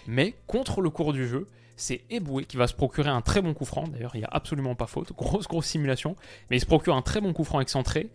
Mais 0.06 0.34
contre 0.46 0.80
le 0.80 0.90
cours 0.90 1.12
du 1.12 1.26
jeu, 1.26 1.46
c'est 1.76 2.02
Eboué 2.10 2.44
qui 2.44 2.56
va 2.56 2.66
se 2.66 2.74
procurer 2.74 3.08
un 3.08 3.22
très 3.22 3.40
bon 3.40 3.54
coup 3.54 3.64
franc. 3.64 3.84
D'ailleurs, 3.88 4.14
il 4.14 4.18
n'y 4.18 4.24
a 4.24 4.30
absolument 4.30 4.74
pas 4.74 4.86
faute. 4.86 5.12
Grosse, 5.16 5.48
grosse 5.48 5.66
simulation. 5.66 6.16
Mais 6.50 6.58
il 6.58 6.60
se 6.60 6.66
procure 6.66 6.94
un 6.94 7.02
très 7.02 7.20
bon 7.20 7.32
coup 7.32 7.44
franc 7.44 7.60
excentré. 7.60 8.10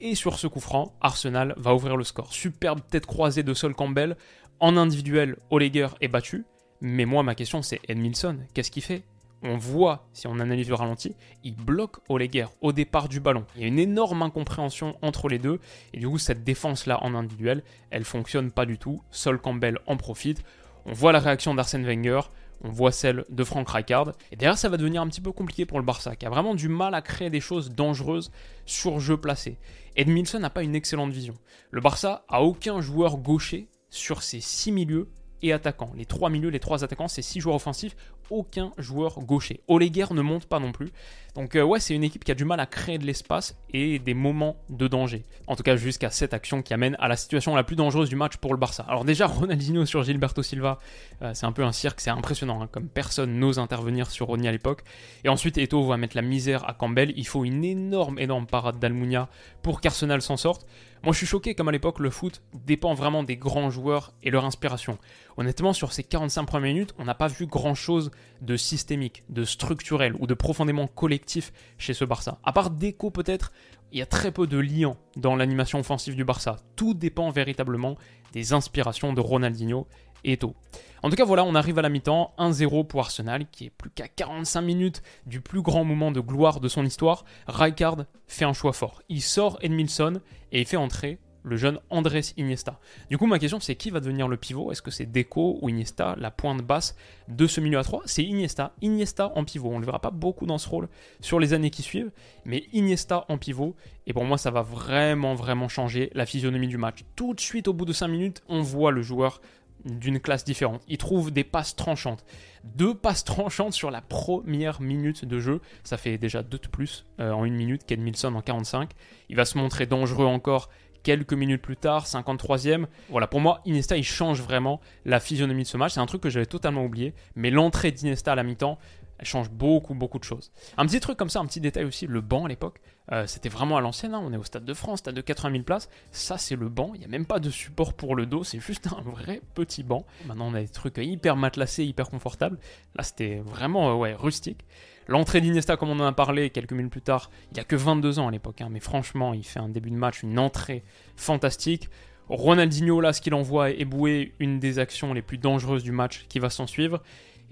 Et 0.00 0.14
sur 0.14 0.38
ce 0.38 0.46
coup 0.46 0.60
franc, 0.60 0.94
Arsenal 1.00 1.54
va 1.56 1.74
ouvrir 1.74 1.96
le 1.96 2.04
score. 2.04 2.32
Superbe 2.32 2.80
tête 2.88 3.06
croisée 3.06 3.42
de 3.42 3.54
Sol 3.54 3.74
Campbell. 3.74 4.16
En 4.60 4.76
individuel, 4.76 5.36
Oleger 5.50 5.88
est 6.00 6.08
battu. 6.08 6.44
Mais 6.84 7.04
moi, 7.04 7.22
ma 7.22 7.36
question, 7.36 7.62
c'est 7.62 7.78
Edmilson, 7.86 8.38
qu'est-ce 8.54 8.72
qu'il 8.72 8.82
fait? 8.82 9.04
On 9.44 9.56
voit, 9.56 10.08
si 10.12 10.26
on 10.26 10.40
analyse 10.40 10.68
le 10.68 10.74
ralenti, 10.74 11.14
il 11.44 11.54
bloque 11.54 11.98
Oleguer 12.08 12.46
au 12.60 12.72
départ 12.72 13.08
du 13.08 13.20
ballon. 13.20 13.46
Il 13.54 13.62
y 13.62 13.64
a 13.64 13.68
une 13.68 13.78
énorme 13.78 14.22
incompréhension 14.22 14.96
entre 15.00 15.28
les 15.28 15.38
deux, 15.38 15.60
et 15.94 16.00
du 16.00 16.08
coup, 16.08 16.18
cette 16.18 16.42
défense-là 16.42 16.98
en 17.04 17.14
individuel, 17.14 17.62
elle 17.90 18.04
fonctionne 18.04 18.50
pas 18.50 18.66
du 18.66 18.78
tout. 18.78 19.00
Sol 19.12 19.40
Campbell 19.40 19.78
en 19.86 19.96
profite. 19.96 20.42
On 20.84 20.92
voit 20.92 21.12
la 21.12 21.20
réaction 21.20 21.54
d'Arsène 21.54 21.86
Wenger, 21.86 22.22
on 22.64 22.70
voit 22.70 22.90
celle 22.90 23.24
de 23.28 23.44
Frank 23.44 23.68
Rijkaard. 23.68 24.10
Et 24.32 24.36
derrière, 24.36 24.58
ça 24.58 24.68
va 24.68 24.76
devenir 24.76 25.02
un 25.02 25.06
petit 25.06 25.20
peu 25.20 25.30
compliqué 25.30 25.66
pour 25.66 25.78
le 25.78 25.84
Barça, 25.84 26.16
qui 26.16 26.26
a 26.26 26.30
vraiment 26.30 26.56
du 26.56 26.66
mal 26.66 26.96
à 26.96 27.00
créer 27.00 27.30
des 27.30 27.40
choses 27.40 27.70
dangereuses 27.70 28.32
sur 28.66 28.98
jeu 28.98 29.16
placé. 29.16 29.56
Edmilson 29.94 30.40
n'a 30.40 30.50
pas 30.50 30.64
une 30.64 30.74
excellente 30.74 31.12
vision. 31.12 31.34
Le 31.70 31.80
Barça 31.80 32.24
a 32.28 32.42
aucun 32.42 32.80
joueur 32.80 33.18
gaucher 33.18 33.68
sur 33.88 34.24
ses 34.24 34.40
six 34.40 34.72
milieux 34.72 35.08
et 35.42 35.52
attaquants. 35.52 35.92
Les 35.96 36.06
trois 36.06 36.30
milieux, 36.30 36.48
les 36.48 36.60
trois 36.60 36.84
attaquants, 36.84 37.08
c'est 37.08 37.22
six 37.22 37.40
joueurs 37.40 37.56
offensifs, 37.56 37.96
aucun 38.30 38.72
joueur 38.78 39.20
gaucher. 39.20 39.60
Oleguer 39.68 40.06
ne 40.12 40.22
monte 40.22 40.46
pas 40.46 40.58
non 40.58 40.72
plus. 40.72 40.92
Donc 41.34 41.56
euh, 41.56 41.62
ouais, 41.62 41.80
c'est 41.80 41.94
une 41.94 42.04
équipe 42.04 42.24
qui 42.24 42.30
a 42.30 42.34
du 42.34 42.44
mal 42.44 42.60
à 42.60 42.66
créer 42.66 42.98
de 42.98 43.06
l'espace 43.06 43.56
et 43.72 43.98
des 43.98 44.12
moments 44.12 44.56
de 44.68 44.86
danger. 44.86 45.24
En 45.46 45.56
tout 45.56 45.62
cas, 45.62 45.76
jusqu'à 45.76 46.10
cette 46.10 46.34
action 46.34 46.62
qui 46.62 46.74
amène 46.74 46.96
à 47.00 47.08
la 47.08 47.16
situation 47.16 47.56
la 47.56 47.64
plus 47.64 47.76
dangereuse 47.76 48.10
du 48.10 48.16
match 48.16 48.36
pour 48.36 48.52
le 48.52 48.58
Barça. 48.58 48.84
Alors 48.86 49.04
déjà, 49.04 49.26
Ronaldinho 49.28 49.86
sur 49.86 50.02
Gilberto 50.02 50.42
Silva, 50.42 50.78
euh, 51.22 51.32
c'est 51.34 51.46
un 51.46 51.52
peu 51.52 51.64
un 51.64 51.72
cirque, 51.72 52.00
c'est 52.00 52.10
impressionnant, 52.10 52.62
hein, 52.62 52.68
comme 52.70 52.88
personne 52.88 53.38
n'ose 53.38 53.58
intervenir 53.58 54.10
sur 54.10 54.26
Ronnie 54.26 54.48
à 54.48 54.52
l'époque. 54.52 54.82
Et 55.24 55.28
ensuite, 55.30 55.56
Eto 55.56 55.82
va 55.84 55.96
mettre 55.96 56.16
la 56.16 56.22
misère 56.22 56.68
à 56.68 56.74
Campbell. 56.74 57.14
Il 57.16 57.26
faut 57.26 57.44
une 57.44 57.64
énorme, 57.64 58.18
énorme 58.18 58.46
parade 58.46 58.78
d'Almunia 58.78 59.28
pour 59.62 59.80
qu'Arsenal 59.80 60.20
s'en 60.20 60.36
sorte. 60.36 60.66
Moi, 61.02 61.12
je 61.12 61.18
suis 61.18 61.26
choqué 61.26 61.56
comme 61.56 61.68
à 61.68 61.72
l'époque, 61.72 61.98
le 61.98 62.10
foot 62.10 62.42
dépend 62.54 62.94
vraiment 62.94 63.24
des 63.24 63.36
grands 63.36 63.70
joueurs 63.70 64.12
et 64.22 64.30
leur 64.30 64.44
inspiration. 64.44 64.98
Honnêtement, 65.36 65.72
sur 65.72 65.92
ces 65.92 66.04
45 66.04 66.44
premières 66.44 66.72
minutes, 66.72 66.94
on 66.98 67.04
n'a 67.04 67.14
pas 67.14 67.26
vu 67.26 67.46
grand-chose 67.46 68.12
de 68.40 68.56
systémique, 68.56 69.24
de 69.28 69.44
structurel 69.44 70.14
ou 70.18 70.26
de 70.26 70.34
profondément 70.34 70.86
collectif 70.86 71.52
chez 71.78 71.94
ce 71.94 72.04
Barça. 72.04 72.38
À 72.44 72.52
part 72.52 72.70
Deco 72.70 73.10
peut-être, 73.10 73.52
il 73.92 73.98
y 73.98 74.02
a 74.02 74.06
très 74.06 74.32
peu 74.32 74.46
de 74.46 74.58
liens 74.58 74.96
dans 75.16 75.36
l'animation 75.36 75.78
offensive 75.78 76.16
du 76.16 76.24
Barça. 76.24 76.56
Tout 76.76 76.94
dépend 76.94 77.30
véritablement 77.30 77.96
des 78.32 78.52
inspirations 78.52 79.12
de 79.12 79.20
Ronaldinho 79.20 79.86
et 80.24 80.32
Eto. 80.32 80.54
En 81.02 81.10
tout 81.10 81.16
cas, 81.16 81.24
voilà, 81.24 81.44
on 81.44 81.54
arrive 81.54 81.78
à 81.78 81.82
la 81.82 81.88
mi-temps, 81.88 82.32
1-0 82.38 82.86
pour 82.86 83.00
Arsenal, 83.00 83.46
qui 83.50 83.66
est 83.66 83.70
plus 83.70 83.90
qu'à 83.90 84.08
45 84.08 84.60
minutes 84.62 85.02
du 85.26 85.40
plus 85.40 85.62
grand 85.62 85.84
moment 85.84 86.12
de 86.12 86.20
gloire 86.20 86.60
de 86.60 86.68
son 86.68 86.84
histoire. 86.84 87.24
Rijkaard 87.48 88.06
fait 88.26 88.44
un 88.44 88.52
choix 88.52 88.72
fort. 88.72 89.02
Il 89.08 89.20
sort 89.20 89.58
Edmilson 89.60 90.20
et 90.52 90.60
il 90.60 90.66
fait 90.66 90.76
entrer 90.76 91.18
le 91.42 91.56
jeune 91.56 91.78
Andrés 91.90 92.22
Iniesta. 92.36 92.78
Du 93.10 93.18
coup, 93.18 93.26
ma 93.26 93.38
question, 93.38 93.60
c'est 93.60 93.76
qui 93.76 93.90
va 93.90 94.00
devenir 94.00 94.28
le 94.28 94.36
pivot? 94.36 94.72
Est-ce 94.72 94.82
que 94.82 94.90
c'est 94.90 95.06
Deco 95.06 95.58
ou 95.60 95.68
Iniesta, 95.68 96.14
la 96.18 96.30
pointe 96.30 96.62
basse 96.62 96.96
de 97.28 97.46
ce 97.46 97.60
milieu 97.60 97.78
à 97.78 97.84
3 97.84 98.02
C'est 98.06 98.24
Iniesta. 98.24 98.74
Iniesta 98.82 99.32
en 99.34 99.44
pivot. 99.44 99.70
On 99.70 99.76
ne 99.76 99.80
le 99.80 99.86
verra 99.86 100.00
pas 100.00 100.10
beaucoup 100.10 100.46
dans 100.46 100.58
ce 100.58 100.68
rôle 100.68 100.88
sur 101.20 101.40
les 101.40 101.52
années 101.52 101.70
qui 101.70 101.82
suivent, 101.82 102.10
mais 102.44 102.64
Iniesta 102.72 103.24
en 103.28 103.38
pivot. 103.38 103.74
Et 104.06 104.12
pour 104.12 104.24
moi, 104.24 104.38
ça 104.38 104.50
va 104.50 104.62
vraiment, 104.62 105.34
vraiment 105.34 105.68
changer 105.68 106.10
la 106.14 106.26
physionomie 106.26 106.68
du 106.68 106.78
match. 106.78 107.04
Tout 107.16 107.34
de 107.34 107.40
suite, 107.40 107.68
au 107.68 107.72
bout 107.72 107.84
de 107.84 107.92
5 107.92 108.08
minutes, 108.08 108.42
on 108.48 108.62
voit 108.62 108.90
le 108.90 109.02
joueur 109.02 109.40
d'une 109.84 110.20
classe 110.20 110.44
différente. 110.44 110.82
Il 110.88 110.98
trouve 110.98 111.30
des 111.30 111.44
passes 111.44 111.76
tranchantes. 111.76 112.24
Deux 112.64 112.94
passes 112.94 113.24
tranchantes 113.24 113.72
sur 113.72 113.90
la 113.90 114.00
première 114.00 114.80
minute 114.80 115.24
de 115.24 115.40
jeu. 115.40 115.60
Ça 115.82 115.96
fait 115.96 116.18
déjà 116.18 116.42
deux 116.42 116.58
de 116.58 116.68
plus 116.68 117.04
euh, 117.20 117.32
en 117.32 117.44
une 117.44 117.54
minute 117.54 117.84
qu'Edmilson 117.84 118.34
en 118.34 118.42
45. 118.42 118.90
Il 119.28 119.36
va 119.36 119.44
se 119.44 119.58
montrer 119.58 119.86
dangereux 119.86 120.26
encore 120.26 120.68
quelques 121.02 121.32
minutes 121.32 121.62
plus 121.62 121.76
tard, 121.76 122.06
53e. 122.06 122.86
Voilà, 123.10 123.26
pour 123.26 123.40
moi, 123.40 123.60
Iniesta, 123.64 123.96
il 123.96 124.04
change 124.04 124.40
vraiment 124.40 124.80
la 125.04 125.20
physionomie 125.20 125.62
de 125.62 125.68
ce 125.68 125.76
match. 125.76 125.92
C'est 125.92 126.00
un 126.00 126.06
truc 126.06 126.22
que 126.22 126.30
j'avais 126.30 126.46
totalement 126.46 126.84
oublié. 126.84 127.14
Mais 127.34 127.50
l'entrée 127.50 127.92
d'Iniesta 127.92 128.32
à 128.32 128.34
la 128.34 128.42
mi-temps, 128.42 128.78
elle 129.22 129.26
change 129.26 129.50
beaucoup, 129.50 129.94
beaucoup 129.94 130.18
de 130.18 130.24
choses. 130.24 130.50
Un 130.76 130.84
petit 130.84 130.98
truc 130.98 131.16
comme 131.16 131.30
ça, 131.30 131.38
un 131.38 131.46
petit 131.46 131.60
détail 131.60 131.84
aussi, 131.84 132.08
le 132.08 132.20
banc 132.20 132.46
à 132.46 132.48
l'époque, 132.48 132.80
euh, 133.12 133.24
c'était 133.28 133.48
vraiment 133.48 133.76
à 133.76 133.80
l'ancienne, 133.80 134.14
hein. 134.14 134.22
on 134.22 134.32
est 134.32 134.36
au 134.36 134.42
Stade 134.42 134.64
de 134.64 134.74
France, 134.74 134.98
stade 134.98 135.14
de 135.14 135.20
80 135.20 135.52
000 135.52 135.62
places, 135.62 135.88
ça 136.10 136.38
c'est 136.38 136.56
le 136.56 136.68
banc, 136.68 136.90
il 136.94 136.98
n'y 136.98 137.04
a 137.04 137.08
même 137.08 137.24
pas 137.24 137.38
de 137.38 137.48
support 137.48 137.94
pour 137.94 138.16
le 138.16 138.26
dos, 138.26 138.42
c'est 138.42 138.58
juste 138.58 138.88
un 138.88 139.00
vrai 139.00 139.40
petit 139.54 139.84
banc. 139.84 140.04
Maintenant 140.26 140.48
on 140.48 140.54
a 140.54 140.60
des 140.60 140.68
trucs 140.68 140.98
hyper 140.98 141.36
matelassés, 141.36 141.84
hyper 141.84 142.10
confortables, 142.10 142.58
là 142.96 143.04
c'était 143.04 143.36
vraiment 143.38 143.92
euh, 143.92 143.94
ouais, 143.94 144.14
rustique. 144.14 144.64
L'entrée 145.08 145.40
d'Iniesta, 145.40 145.76
comme 145.76 145.90
on 145.90 146.00
en 146.00 146.06
a 146.06 146.12
parlé 146.12 146.50
quelques 146.50 146.72
minutes 146.72 146.92
plus 146.92 147.02
tard, 147.02 147.30
il 147.52 147.60
a 147.60 147.64
que 147.64 147.76
22 147.76 148.18
ans 148.18 148.28
à 148.28 148.30
l'époque, 148.30 148.60
hein, 148.60 148.68
mais 148.70 148.80
franchement, 148.80 149.34
il 149.34 149.44
fait 149.44 149.60
un 149.60 149.68
début 149.68 149.90
de 149.90 149.96
match, 149.96 150.22
une 150.22 150.38
entrée 150.38 150.84
fantastique. 151.16 151.88
Ronaldinho, 152.28 153.00
là, 153.00 153.12
ce 153.12 153.20
qu'il 153.20 153.34
envoie 153.34 153.70
est 153.70 153.84
boué 153.84 154.32
une 154.38 154.58
des 154.58 154.78
actions 154.78 155.12
les 155.12 155.22
plus 155.22 155.38
dangereuses 155.38 155.82
du 155.82 155.92
match 155.92 156.26
qui 156.28 156.38
va 156.38 156.50
s'en 156.50 156.66
suivre. 156.66 157.02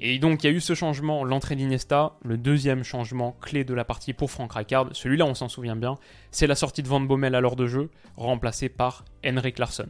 Et 0.02 0.18
donc 0.18 0.42
il 0.42 0.46
y 0.46 0.50
a 0.50 0.56
eu 0.56 0.60
ce 0.60 0.74
changement, 0.74 1.24
l'entrée 1.24 1.56
d'Iniesta, 1.56 2.14
le 2.22 2.38
deuxième 2.38 2.84
changement 2.84 3.36
clé 3.42 3.64
de 3.64 3.74
la 3.74 3.84
partie 3.84 4.14
pour 4.14 4.30
Frank 4.30 4.50
Rijkaard, 4.50 4.88
celui-là 4.92 5.26
on 5.26 5.34
s'en 5.34 5.50
souvient 5.50 5.76
bien, 5.76 5.98
c'est 6.30 6.46
la 6.46 6.54
sortie 6.54 6.82
de 6.82 6.88
Van 6.88 7.00
Bommel 7.00 7.34
à 7.34 7.42
l'heure 7.42 7.54
de 7.54 7.66
jeu, 7.66 7.90
remplacé 8.16 8.70
par 8.70 9.04
Henrik 9.26 9.58
Larsson. 9.58 9.88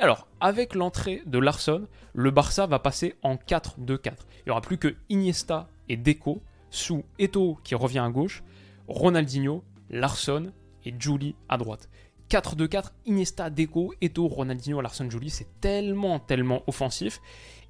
Alors, 0.00 0.26
avec 0.40 0.74
l'entrée 0.74 1.22
de 1.26 1.38
Larsson, 1.38 1.86
le 2.12 2.32
Barça 2.32 2.66
va 2.66 2.80
passer 2.80 3.14
en 3.22 3.36
4-2-4. 3.36 3.76
Il 3.78 4.46
n'y 4.46 4.50
aura 4.50 4.62
plus 4.62 4.78
que 4.78 4.96
Iniesta 5.10 5.68
et 5.88 5.96
Deco, 5.96 6.42
sous 6.72 7.04
Eto 7.20 7.58
qui 7.62 7.76
revient 7.76 8.00
à 8.00 8.08
gauche, 8.08 8.42
Ronaldinho, 8.88 9.62
Larsson 9.90 10.52
et 10.84 10.92
Julie 10.98 11.36
à 11.48 11.56
droite. 11.58 11.88
4-2-4, 12.30 12.92
Iniesta, 13.06 13.50
Deco, 13.50 13.92
Eto, 14.00 14.26
Ronaldinho, 14.26 14.80
Larsson, 14.80 15.08
Julie, 15.10 15.30
c'est 15.30 15.60
tellement, 15.60 16.18
tellement 16.18 16.62
offensif. 16.66 17.20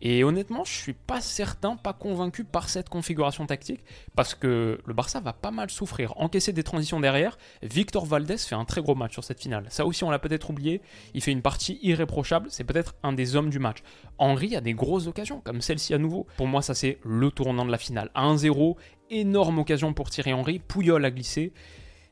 Et 0.05 0.25
honnêtement, 0.25 0.65
je 0.65 0.73
suis 0.73 0.95
pas 0.95 1.21
certain, 1.21 1.77
pas 1.77 1.93
convaincu 1.93 2.43
par 2.43 2.69
cette 2.69 2.89
configuration 2.89 3.47
tactique, 3.47 3.85
parce 4.17 4.35
que 4.35 4.81
le 4.85 4.95
Barça 4.95 5.21
va 5.21 5.33
pas 5.33 5.53
mal 5.53 5.71
souffrir. 5.71 6.13
Encaisser 6.17 6.53
des 6.53 6.65
transitions 6.65 6.99
derrière, 6.99 7.39
Victor 7.63 8.05
Valdez 8.05 8.37
fait 8.39 8.57
un 8.57 8.65
très 8.65 8.83
gros 8.83 8.97
match 8.97 9.13
sur 9.13 9.23
cette 9.23 9.41
finale. 9.41 9.65
Ça 9.69 9.87
aussi, 9.87 10.03
on 10.03 10.11
l'a 10.11 10.19
peut-être 10.19 10.51
oublié. 10.51 10.83
Il 11.15 11.23
fait 11.23 11.31
une 11.31 11.41
partie 11.41 11.79
irréprochable, 11.83 12.49
c'est 12.51 12.65
peut-être 12.65 12.97
un 13.05 13.13
des 13.13 13.37
hommes 13.37 13.49
du 13.49 13.61
match. 13.61 13.79
Henry 14.19 14.57
a 14.57 14.61
des 14.61 14.75
grosses 14.75 15.07
occasions, 15.07 15.41
comme 15.41 15.61
celle-ci 15.61 15.95
à 15.95 15.99
nouveau. 15.99 16.27
Pour 16.37 16.49
moi, 16.49 16.63
ça 16.63 16.75
c'est 16.75 16.99
le 17.05 17.31
tournant 17.31 17.65
de 17.65 17.71
la 17.71 17.79
finale. 17.79 18.11
1-0, 18.17 18.75
énorme 19.11 19.61
occasion 19.61 19.95
pour 19.95 20.11
Thierry 20.11 20.33
Henry, 20.33 20.59
Pouyol 20.59 21.05
a 21.05 21.13
glissé. 21.13 21.53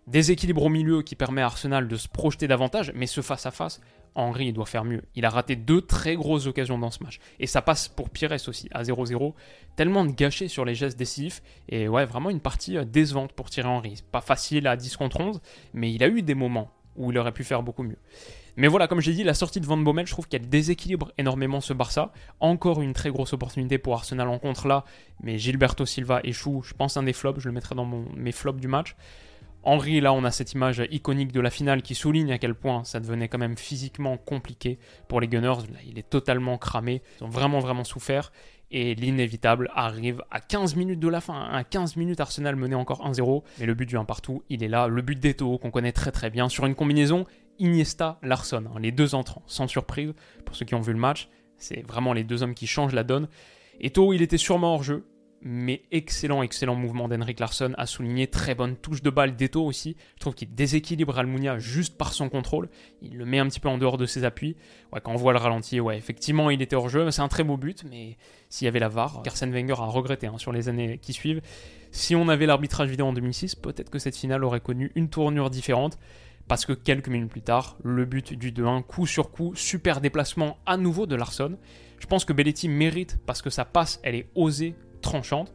Déséquilibre 0.07 0.63
au 0.63 0.69
milieu 0.69 1.03
qui 1.03 1.17
permet 1.17 1.43
à 1.43 1.47
Arsenal 1.47 1.89
de 1.89 1.97
se 1.97 2.09
projeter 2.09 2.49
davantage, 2.49 2.93
mais 2.95 3.07
ce 3.07 3.21
face-à-face, 3.21 3.81
Henry 4.15 4.47
il 4.47 4.53
doit 4.53 4.67
faire 4.67 4.85
mieux. 4.85 5.03
Il 5.15 5.25
a 5.25 5.31
raté 5.31 5.57
deux 5.57 5.81
très 5.81 6.17
grosses 6.17 6.47
occasions 6.47 6.79
dans 6.79 6.91
ce 6.91 7.03
match. 7.03 7.21
Et 7.39 7.47
ça 7.47 7.63
passe 7.63 7.89
pour 7.89 8.11
Pires 8.11 8.33
aussi, 8.47 8.69
à 8.73 8.83
0-0. 8.83 9.35
Tellement 9.77 10.05
de 10.05 10.13
gâchés 10.13 10.49
sur 10.49 10.65
les 10.65 10.75
gestes 10.75 10.99
décisifs. 10.99 11.43
Et 11.69 11.89
ouais, 11.89 12.05
vraiment 12.05 12.31
une 12.31 12.41
partie 12.41 12.77
euh, 12.77 12.85
décevante 12.85 13.33
pour 13.33 13.51
tirer 13.51 13.69
Henry. 13.69 14.03
Pas 14.13 14.21
facile 14.21 14.67
à 14.67 14.77
10 14.77 14.97
contre 14.97 15.21
11, 15.21 15.41
mais 15.75 15.93
il 15.93 16.03
a 16.03 16.09
eu 16.09 16.23
des 16.23 16.35
moments 16.35 16.71
où 16.97 17.11
il 17.13 17.19
aurait 17.19 17.33
pu 17.33 17.45
faire 17.45 17.63
beaucoup 17.63 17.83
mieux. 17.83 17.99
Mais 18.57 18.69
voilà, 18.69 18.89
comme 18.89 19.01
j'ai 19.01 19.13
dit, 19.13 19.25
la 19.25 19.35
sortie 19.35 19.61
de 19.61 19.67
Van 19.67 19.77
Bommel, 19.77 20.07
je 20.07 20.13
trouve 20.13 20.29
qu'elle 20.29 20.49
déséquilibre 20.49 21.13
énormément 21.19 21.61
ce 21.61 21.73
Barça. 21.73 22.13
Encore 22.41 22.83
une 22.83 22.93
très 22.93 23.11
grosse 23.11 23.33
opportunité 23.33 23.79
pour 23.79 23.95
Arsenal 23.95 24.29
en 24.29 24.39
contre 24.39 24.67
là, 24.67 24.85
mais 25.23 25.39
Gilberto 25.39 25.87
Silva 25.87 26.21
échoue, 26.25 26.63
je 26.63 26.75
pense 26.75 26.97
un 26.97 27.05
des 27.05 27.13
flops, 27.13 27.41
je 27.41 27.49
le 27.49 27.55
mettrai 27.55 27.75
dans 27.75 27.87
mes 28.17 28.33
flops 28.33 28.61
du 28.61 28.69
match. 28.69 28.97
Henri, 29.63 30.01
là, 30.01 30.13
on 30.13 30.25
a 30.25 30.31
cette 30.31 30.53
image 30.55 30.83
iconique 30.91 31.33
de 31.33 31.41
la 31.41 31.51
finale 31.51 31.83
qui 31.83 31.95
souligne 31.95 32.33
à 32.33 32.39
quel 32.39 32.55
point 32.55 32.85
ça 32.85 32.99
devenait 32.99 33.29
quand 33.29 33.39
même 33.39 33.59
physiquement 33.59 34.17
compliqué 34.17 34.79
pour 35.09 35.21
les 35.21 35.29
Gunners. 35.29 35.67
Il 35.87 35.99
est 35.99 36.09
totalement 36.09 36.57
cramé. 36.57 37.03
Ils 37.21 37.25
ont 37.25 37.29
vraiment, 37.29 37.59
vraiment 37.59 37.85
souffert. 37.85 38.33
Et 38.73 38.95
l'inévitable 38.95 39.71
arrive 39.75 40.23
à 40.31 40.41
15 40.41 40.77
minutes 40.77 41.01
de 41.01 41.09
la 41.09 41.21
fin. 41.21 41.49
À 41.51 41.65
15 41.65 41.97
minutes, 41.97 42.21
Arsenal 42.21 42.57
menait 42.57 42.77
encore 42.77 43.07
1-0. 43.07 43.43
Mais 43.59 43.67
le 43.67 43.75
but 43.75 43.87
du 43.87 43.99
1 43.99 44.05
partout, 44.05 44.45
il 44.49 44.63
est 44.63 44.69
là. 44.69 44.87
Le 44.87 45.03
but 45.03 45.19
d'Eto, 45.19 45.59
qu'on 45.59 45.71
connaît 45.71 45.93
très 45.93 46.13
très 46.13 46.31
bien, 46.31 46.49
sur 46.49 46.65
une 46.67 46.75
combinaison 46.75 47.27
Iniesta-Larson. 47.59 48.65
Hein, 48.67 48.79
les 48.81 48.93
deux 48.93 49.15
entrants, 49.15 49.43
sans 49.47 49.67
surprise, 49.67 50.15
pour 50.47 50.57
ceux 50.57 50.65
qui 50.65 50.75
ont 50.75 50.81
vu 50.81 50.93
le 50.93 50.99
match. 50.99 51.29
C'est 51.59 51.87
vraiment 51.87 52.13
les 52.13 52.25
deux 52.25 52.43
hommes 52.43 52.55
qui 52.55 52.67
changent 52.67 52.95
la 52.95 53.05
donne. 53.05 53.29
Eto, 53.81 54.13
il 54.13 54.23
était 54.23 54.39
sûrement 54.39 54.75
hors 54.75 54.83
jeu 54.83 55.05
mais 55.43 55.83
excellent, 55.91 56.43
excellent 56.43 56.75
mouvement 56.75 57.09
d'Henrik 57.09 57.41
Larsson 57.41 57.73
à 57.79 57.87
souligner. 57.87 58.27
Très 58.27 58.55
bonne 58.55 58.77
touche 58.77 59.03
de 59.03 59.11
balle 59.11 59.37
d'Eto 59.37 59.65
aussi. 59.65 59.97
Je 60.17 60.21
trouve 60.21 60.35
qu'il 60.35 60.55
déséquilibre 60.55 61.19
Almunia 61.19 61.59
juste 61.59 61.97
par 61.97 62.13
son 62.13 62.29
contrôle. 62.29 62.69
Il 63.03 63.17
le 63.17 63.25
met 63.25 63.39
un 63.39 63.47
petit 63.47 63.61
peu 63.61 63.69
en 63.69 63.79
dehors 63.79 63.97
de 63.97 64.07
ses 64.07 64.25
appuis. 64.25 64.57
Ouais, 64.93 65.01
quand 65.03 65.13
on 65.13 65.17
voit 65.17 65.33
le 65.33 65.39
ralenti, 65.39 65.81
ouais, 65.81 65.97
effectivement, 65.97 66.51
il 66.51 66.61
était 66.63 66.77
hors 66.77 66.89
jeu. 66.89 67.11
C'est 67.11 67.23
un 67.23 67.29
très 67.29 67.45
beau 67.45 67.57
but, 67.57 67.85
mais 67.89 68.17
s'il 68.49 68.67
y 68.67 68.69
avait 68.69 68.81
la 68.81 68.89
VAR, 68.89 69.23
Arsène 69.27 69.53
Wenger 69.53 69.75
a 69.79 69.87
regretté 69.87 70.27
hein, 70.27 70.39
sur 70.39 70.53
les 70.53 70.69
années 70.69 70.99
qui 70.99 71.13
suivent. 71.13 71.41
Si 71.91 72.15
on 72.15 72.29
avait 72.29 72.47
l'arbitrage 72.47 72.89
vidéo 72.89 73.07
en 73.07 73.13
2006, 73.13 73.55
peut-être 73.55 73.91
que 73.91 73.99
cette 73.99 74.17
finale 74.17 74.45
aurait 74.45 74.61
connu 74.61 74.93
une 74.95 75.09
tournure 75.09 75.51
différente. 75.51 75.99
Parce 76.49 76.67
que 76.67 76.73
quelques 76.73 77.09
minutes 77.09 77.31
plus 77.31 77.43
tard, 77.43 77.77
le 77.85 78.05
but 78.05 78.35
du 78.35 78.51
2-1, 78.51 78.83
coup 78.83 79.07
sur 79.07 79.31
coup, 79.31 79.55
super 79.55 80.01
déplacement 80.01 80.59
à 80.67 80.77
nouveau 80.77 81.07
de 81.07 81.15
Larsson. 81.15 81.57
Je 82.01 82.07
pense 82.07 82.25
que 82.25 82.33
Belletti 82.33 82.69
mérite 82.69 83.21
parce 83.25 83.41
que 83.41 83.51
sa 83.51 83.65
passe, 83.65 84.01
elle 84.03 84.17
est 84.17 84.31
osée, 84.35 84.75
tranchante. 85.01 85.53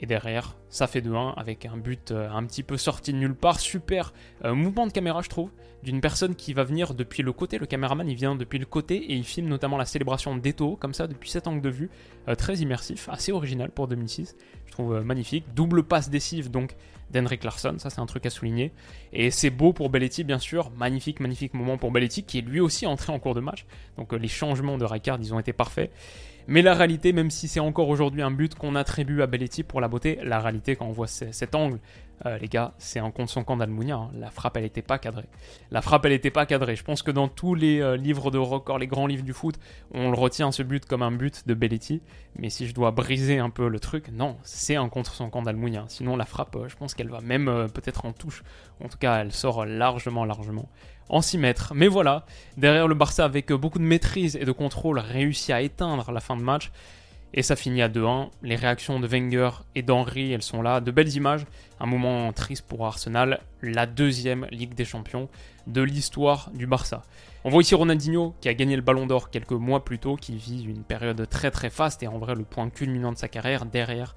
Et 0.00 0.06
derrière, 0.06 0.56
ça 0.68 0.86
fait 0.86 1.00
2-1 1.00 1.34
avec 1.36 1.66
un 1.66 1.76
but 1.76 2.12
euh, 2.12 2.30
un 2.30 2.44
petit 2.44 2.62
peu 2.62 2.76
sorti 2.76 3.12
de 3.12 3.18
nulle 3.18 3.34
part. 3.34 3.58
Super 3.58 4.12
euh, 4.44 4.54
mouvement 4.54 4.86
de 4.86 4.92
caméra, 4.92 5.22
je 5.22 5.28
trouve, 5.28 5.50
d'une 5.82 6.00
personne 6.00 6.36
qui 6.36 6.52
va 6.52 6.62
venir 6.62 6.94
depuis 6.94 7.24
le 7.24 7.32
côté. 7.32 7.58
Le 7.58 7.66
caméraman, 7.66 8.08
il 8.08 8.14
vient 8.14 8.36
depuis 8.36 8.60
le 8.60 8.66
côté 8.66 8.96
et 8.96 9.14
il 9.14 9.24
filme 9.24 9.48
notamment 9.48 9.76
la 9.76 9.84
célébration 9.84 10.36
d'Eto, 10.36 10.76
comme 10.76 10.94
ça, 10.94 11.08
depuis 11.08 11.30
cet 11.30 11.48
angle 11.48 11.62
de 11.62 11.70
vue. 11.70 11.90
Euh, 12.28 12.36
très 12.36 12.56
immersif, 12.56 13.08
assez 13.08 13.32
original 13.32 13.70
pour 13.70 13.88
2006. 13.88 14.36
Je 14.66 14.72
trouve 14.72 15.00
magnifique. 15.00 15.46
Double 15.54 15.82
passe 15.82 16.10
décisive, 16.10 16.50
donc, 16.50 16.76
d'Henrik 17.10 17.44
Larsson. 17.44 17.76
Ça, 17.78 17.90
c'est 17.90 18.00
un 18.00 18.06
truc 18.06 18.26
à 18.26 18.30
souligner. 18.30 18.72
Et 19.12 19.30
c'est 19.30 19.50
beau 19.50 19.72
pour 19.72 19.90
Belletti, 19.90 20.24
bien 20.24 20.38
sûr. 20.38 20.70
Magnifique, 20.70 21.20
magnifique 21.20 21.54
moment 21.54 21.78
pour 21.78 21.90
Belletti, 21.90 22.22
qui 22.22 22.38
est 22.38 22.42
lui 22.42 22.60
aussi 22.60 22.86
entré 22.86 23.12
en 23.12 23.18
cours 23.18 23.34
de 23.34 23.40
match. 23.40 23.66
Donc, 23.96 24.12
les 24.12 24.28
changements 24.28 24.78
de 24.78 24.84
Rijkaard, 24.84 25.18
ils 25.20 25.34
ont 25.34 25.38
été 25.38 25.52
parfaits. 25.52 25.90
Mais 26.46 26.62
la 26.62 26.72
réalité, 26.72 27.12
même 27.12 27.30
si 27.30 27.46
c'est 27.46 27.60
encore 27.60 27.90
aujourd'hui 27.90 28.22
un 28.22 28.30
but 28.30 28.54
qu'on 28.54 28.74
attribue 28.74 29.20
à 29.20 29.26
Belletti 29.26 29.62
pour 29.62 29.82
la 29.82 29.88
beauté, 29.88 30.18
la 30.22 30.40
réalité, 30.40 30.76
quand 30.76 30.86
on 30.86 30.92
voit 30.92 31.06
cet 31.06 31.54
angle, 31.54 31.78
euh, 32.26 32.38
les 32.38 32.48
gars, 32.48 32.74
c'est 32.78 32.98
un 32.98 33.10
contre 33.10 33.30
son 33.30 33.44
camp 33.44 33.56
d'Almunia. 33.56 33.96
Hein. 33.96 34.10
La 34.14 34.30
frappe, 34.30 34.56
elle 34.56 34.64
n'était 34.64 34.82
pas 34.82 34.98
cadrée. 34.98 35.26
La 35.70 35.82
frappe, 35.82 36.04
elle 36.04 36.12
n'était 36.12 36.30
pas 36.30 36.46
cadrée. 36.46 36.76
Je 36.76 36.82
pense 36.82 37.02
que 37.02 37.10
dans 37.10 37.28
tous 37.28 37.54
les 37.54 37.80
euh, 37.80 37.96
livres 37.96 38.30
de 38.30 38.38
record, 38.38 38.78
les 38.78 38.86
grands 38.86 39.06
livres 39.06 39.22
du 39.22 39.32
foot, 39.32 39.56
on 39.92 40.10
le 40.10 40.16
retient 40.16 40.50
ce 40.50 40.62
but 40.62 40.84
comme 40.84 41.02
un 41.02 41.12
but 41.12 41.46
de 41.46 41.54
Belletti. 41.54 42.02
Mais 42.36 42.50
si 42.50 42.66
je 42.66 42.74
dois 42.74 42.90
briser 42.90 43.38
un 43.38 43.50
peu 43.50 43.68
le 43.68 43.78
truc, 43.78 44.10
non, 44.12 44.36
c'est 44.42 44.76
un 44.76 44.88
contre 44.88 45.14
son 45.14 45.30
camp 45.30 45.42
d'Almunia. 45.42 45.84
Sinon, 45.88 46.16
la 46.16 46.24
frappe, 46.24 46.56
euh, 46.56 46.68
je 46.68 46.76
pense 46.76 46.94
qu'elle 46.94 47.10
va 47.10 47.20
même 47.20 47.68
peut-être 47.72 48.04
en 48.04 48.12
touche. 48.12 48.42
En 48.82 48.88
tout 48.88 48.98
cas, 48.98 49.20
elle 49.20 49.32
sort 49.32 49.64
largement, 49.64 50.24
largement 50.24 50.68
en 51.08 51.22
6 51.22 51.38
mètres. 51.38 51.72
Mais 51.74 51.88
voilà, 51.88 52.26
derrière 52.56 52.88
le 52.88 52.94
Barça 52.94 53.24
avec 53.24 53.52
beaucoup 53.52 53.78
de 53.78 53.84
maîtrise 53.84 54.36
et 54.36 54.44
de 54.44 54.52
contrôle 54.52 54.98
réussit 54.98 55.50
à 55.50 55.62
éteindre 55.62 56.12
la 56.12 56.20
fin 56.20 56.36
de 56.36 56.42
match. 56.42 56.70
Et 57.34 57.42
ça 57.42 57.56
finit 57.56 57.82
à 57.82 57.88
2-1. 57.88 58.30
Les 58.42 58.56
réactions 58.56 59.00
de 59.00 59.06
Wenger 59.06 59.50
et 59.74 59.82
d'Henry, 59.82 60.32
elles 60.32 60.42
sont 60.42 60.62
là. 60.62 60.80
De 60.80 60.90
belles 60.90 61.14
images. 61.14 61.46
Un 61.78 61.86
moment 61.86 62.32
triste 62.32 62.66
pour 62.66 62.86
Arsenal. 62.86 63.40
La 63.62 63.86
deuxième 63.86 64.46
Ligue 64.50 64.74
des 64.74 64.84
Champions 64.84 65.28
de 65.66 65.82
l'histoire 65.82 66.50
du 66.54 66.66
Barça. 66.66 67.02
On 67.44 67.50
voit 67.50 67.62
ici 67.62 67.74
Ronaldinho 67.74 68.34
qui 68.40 68.48
a 68.48 68.54
gagné 68.54 68.74
le 68.76 68.82
Ballon 68.82 69.06
d'Or 69.06 69.30
quelques 69.30 69.52
mois 69.52 69.84
plus 69.84 69.98
tôt, 69.98 70.16
qui 70.16 70.36
vit 70.36 70.64
une 70.64 70.82
période 70.82 71.28
très 71.28 71.50
très 71.50 71.70
faste 71.70 72.02
et 72.02 72.08
en 72.08 72.18
vrai 72.18 72.34
le 72.34 72.44
point 72.44 72.68
culminant 72.70 73.12
de 73.12 73.18
sa 73.18 73.28
carrière 73.28 73.66
derrière. 73.66 74.16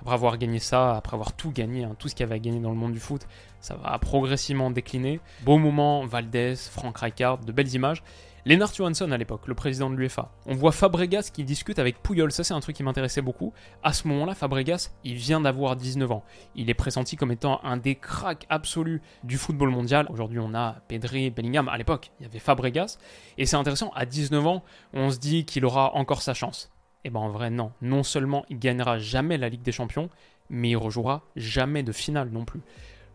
Après 0.00 0.14
avoir 0.14 0.38
gagné 0.38 0.60
ça, 0.60 0.96
après 0.96 1.14
avoir 1.14 1.34
tout 1.34 1.50
gagné, 1.50 1.84
hein, 1.84 1.94
tout 1.98 2.08
ce 2.08 2.14
qu'il 2.14 2.24
avait 2.24 2.40
gagné 2.40 2.58
dans 2.60 2.70
le 2.70 2.76
monde 2.76 2.92
du 2.92 3.00
foot, 3.00 3.26
ça 3.60 3.74
va 3.74 3.98
progressivement 3.98 4.70
décliner. 4.70 5.20
Beau 5.42 5.58
moment, 5.58 6.06
Valdez, 6.06 6.54
Frank 6.56 6.96
Rijkaard, 6.96 7.38
de 7.38 7.52
belles 7.52 7.74
images. 7.74 8.02
Lennart 8.46 8.72
Johansson 8.72 9.10
à 9.12 9.18
l'époque, 9.18 9.46
le 9.46 9.54
président 9.54 9.90
de 9.90 9.96
l'UEFA. 9.96 10.32
On 10.46 10.54
voit 10.54 10.72
Fabregas 10.72 11.30
qui 11.32 11.44
discute 11.44 11.78
avec 11.78 12.02
Puyol, 12.02 12.32
ça 12.32 12.42
c'est 12.42 12.54
un 12.54 12.60
truc 12.60 12.74
qui 12.74 12.82
m'intéressait 12.82 13.20
beaucoup. 13.20 13.52
À 13.82 13.92
ce 13.92 14.08
moment-là, 14.08 14.34
Fabregas, 14.34 14.92
il 15.04 15.14
vient 15.14 15.42
d'avoir 15.42 15.76
19 15.76 16.10
ans. 16.10 16.24
Il 16.54 16.70
est 16.70 16.74
pressenti 16.74 17.16
comme 17.16 17.32
étant 17.32 17.62
un 17.64 17.76
des 17.76 17.96
cracks 17.96 18.46
absolus 18.48 19.02
du 19.24 19.36
football 19.36 19.68
mondial. 19.68 20.06
Aujourd'hui, 20.08 20.38
on 20.38 20.54
a 20.54 20.76
Pedri, 20.88 21.30
Bellingham. 21.30 21.68
À 21.68 21.76
l'époque, 21.76 22.12
il 22.18 22.22
y 22.22 22.26
avait 22.26 22.38
Fabregas. 22.38 22.98
Et 23.36 23.44
c'est 23.44 23.56
intéressant, 23.56 23.90
à 23.94 24.06
19 24.06 24.46
ans, 24.46 24.64
on 24.94 25.10
se 25.10 25.18
dit 25.18 25.44
qu'il 25.44 25.66
aura 25.66 25.94
encore 25.94 26.22
sa 26.22 26.32
chance. 26.32 26.70
Et 27.02 27.08
eh 27.08 27.10
ben 27.10 27.20
en 27.20 27.30
vrai, 27.30 27.50
non. 27.50 27.72
Non 27.80 28.02
seulement 28.02 28.44
il 28.50 28.58
gagnera 28.58 28.98
jamais 28.98 29.38
la 29.38 29.48
Ligue 29.48 29.62
des 29.62 29.72
Champions, 29.72 30.10
mais 30.50 30.70
il 30.70 30.76
rejouera 30.76 31.22
jamais 31.36 31.82
de 31.82 31.92
finale 31.92 32.28
non 32.30 32.44
plus. 32.44 32.60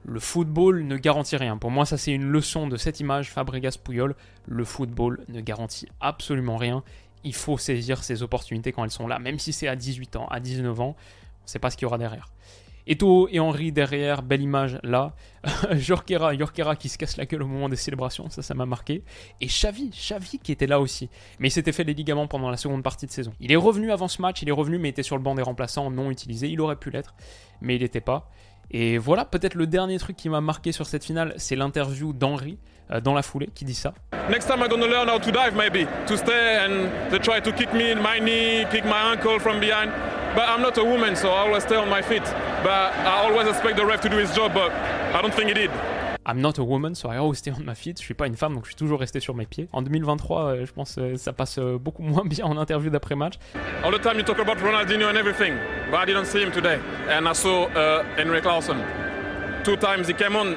Le 0.08 0.20
football 0.20 0.86
ne 0.86 0.98
garantit 0.98 1.36
rien. 1.36 1.58
Pour 1.58 1.72
moi, 1.72 1.86
ça 1.86 1.98
c'est 1.98 2.12
une 2.12 2.26
leçon 2.26 2.68
de 2.68 2.78
cette 2.78 3.00
image 3.00 3.32
Fabregas 3.32 3.78
Puyol. 3.84 4.16
Le 4.48 4.64
football 4.64 5.26
ne 5.30 5.42
garantit 5.42 5.88
absolument 6.00 6.58
rien. 6.58 6.84
Il 7.24 7.34
faut 7.34 7.58
saisir 7.58 8.04
ses 8.04 8.22
opportunités 8.22 8.72
quand 8.72 8.84
elles 8.84 8.92
sont 8.92 9.08
là, 9.08 9.18
même 9.18 9.40
si 9.40 9.52
c'est 9.52 9.68
à 9.68 9.76
18 9.76 10.16
ans, 10.18 10.28
à 10.28 10.40
19 10.40 10.80
ans, 10.80 10.96
on 10.96 11.44
ne 11.44 11.48
sait 11.48 11.58
pas 11.58 11.72
ce 11.72 11.78
qu'il 11.78 11.86
y 11.86 11.88
aura 11.88 11.98
derrière. 11.98 12.30
Eto 12.88 13.28
et 13.30 13.40
Henri 13.40 13.72
derrière, 13.72 14.22
belle 14.22 14.42
image 14.42 14.78
là. 14.84 15.16
Jorquera, 15.72 16.38
Jorquera 16.38 16.76
qui 16.76 16.88
se 16.88 17.00
casse 17.00 17.18
la 17.18 17.26
gueule 17.26 17.42
au 17.42 17.48
moment 17.48 17.68
des 17.68 17.76
célébrations, 17.76 18.30
ça, 18.30 18.44
ça 18.44 18.54
m'a 18.54 18.68
marqué. 18.68 19.04
Et 19.42 19.48
Xavi, 19.48 19.90
Xavi 19.90 20.38
qui 20.38 20.52
était 20.52 20.68
là 20.68 20.80
aussi. 20.80 21.10
Mais 21.40 21.48
il 21.48 21.52
s'était 21.52 21.72
fait 21.72 21.84
les 21.84 21.96
ligaments 21.96 22.28
pendant 22.28 22.50
la 22.52 22.58
seconde 22.58 22.84
partie 22.84 23.08
de 23.08 23.12
saison. 23.12 23.34
Il 23.40 23.52
est 23.52 23.56
revenu 23.56 23.92
avant 23.92 24.08
ce 24.08 24.22
match, 24.22 24.44
il 24.44 24.50
est 24.50 24.52
revenu 24.54 24.78
mais 24.78 24.90
était 24.90 25.04
sur 25.04 25.18
le 25.18 25.24
banc 25.24 25.34
des 25.34 25.42
remplaçants, 25.42 25.90
non 25.90 26.12
utilisé. 26.12 26.48
Il 26.48 26.62
aurait 26.62 26.76
pu 26.76 26.92
l'être, 26.92 27.16
mais 27.60 27.76
il 27.76 27.82
n'était 27.82 28.02
pas. 28.02 28.30
Et 28.72 28.98
voilà, 28.98 29.26
peut-être 29.26 29.56
le 29.56 29.68
dernier 29.68 30.00
truc 30.00 30.16
qui 30.16 30.30
m'a 30.30 30.42
marqué 30.42 30.72
sur 30.72 30.86
cette 30.86 31.04
finale, 31.04 31.34
c'est 31.38 31.56
l'interview 31.56 32.14
d'Henri 32.14 32.58
euh, 32.92 33.00
dans 33.00 33.14
la 33.14 33.22
foulée 33.22 33.50
qui 33.54 33.66
dit 33.66 33.76
ça. 33.76 33.94
Next 34.30 34.48
time 34.48 34.62
I'm 34.62 34.70
gonna 34.70 34.88
learn 34.88 35.08
how 35.08 35.20
to 35.20 35.32
dive 35.32 35.56
maybe, 35.56 35.88
to 36.08 36.18
stay 36.18 36.58
and 36.58 36.90
they 37.12 37.20
try 37.20 37.40
to 37.42 37.52
kick 37.52 37.74
me 37.74 37.92
in 37.92 38.02
my 38.02 38.20
knee, 38.20 38.66
kick 38.72 38.86
my 38.86 39.14
ankle 39.14 39.40
from 39.40 39.60
behind. 39.60 39.92
But 40.36 40.50
I'm 40.50 40.62
not 40.62 40.78
a 40.78 40.84
woman, 40.84 41.16
so 41.16 41.30
I 41.30 41.48
always 41.48 41.64
stay 41.64 41.78
on 41.78 41.90
my 41.90 42.02
feet. 42.02 42.24
But 42.62 42.92
I 42.94 43.24
always 43.24 43.48
expect 43.48 43.78
the 43.78 43.86
ref 43.86 44.02
to 44.02 44.10
do 44.10 44.18
his 44.18 44.36
job, 44.36 44.54
but 44.54 44.72
I 45.14 45.22
don't 45.22 45.34
think 45.34 45.48
he 45.48 45.54
did. 45.54 45.72
I'm 46.28 46.42
not 46.42 46.58
a 46.58 46.64
woman, 46.64 46.96
so 46.96 47.10
I 47.10 47.18
always 47.18 47.38
stay 47.38 47.52
on 47.52 47.64
my 47.64 47.76
feet. 47.76 48.00
Je 48.00 48.04
suis 48.04 48.14
pas 48.14 48.28
une 48.28 48.36
femme, 48.36 48.56
donc 48.56 48.66
je 48.66 48.70
suis 48.70 48.76
toujours 48.76 49.00
resté 49.00 49.20
sur 49.20 49.36
mes 49.36 49.46
pieds. 49.46 49.68
En 49.74 49.82
2023, 49.82 50.42
euh, 50.42 50.66
je 50.66 50.72
pense 50.72 50.96
que 50.96 51.02
euh, 51.02 51.18
ça 51.18 51.34
passe 51.34 51.60
beaucoup 51.60 52.02
moins 52.04 52.26
bien 52.26 52.46
en 52.46 52.58
interview 52.58 52.90
d'après-match. 52.90 53.36
All 53.84 53.92
the 53.92 54.02
time 54.02 54.18
you 54.18 54.24
talk 54.24 54.40
about 54.40 54.58
Ronaldinho 54.62 55.08
and 55.10 55.18
everything, 55.18 55.54
but 55.92 56.00
I 56.00 56.06
didn't 56.06 56.26
see 56.26 56.42
him 56.42 56.52
today. 56.52 56.80
And 57.10 57.28
I 57.28 57.34
saw 57.34 57.68
uh, 57.68 58.04
Henrik 58.18 58.46
Larsson. 58.46 58.78
Two 59.64 59.78
times 59.78 60.08
he 60.08 60.14
came 60.14 60.36
on. 60.36 60.56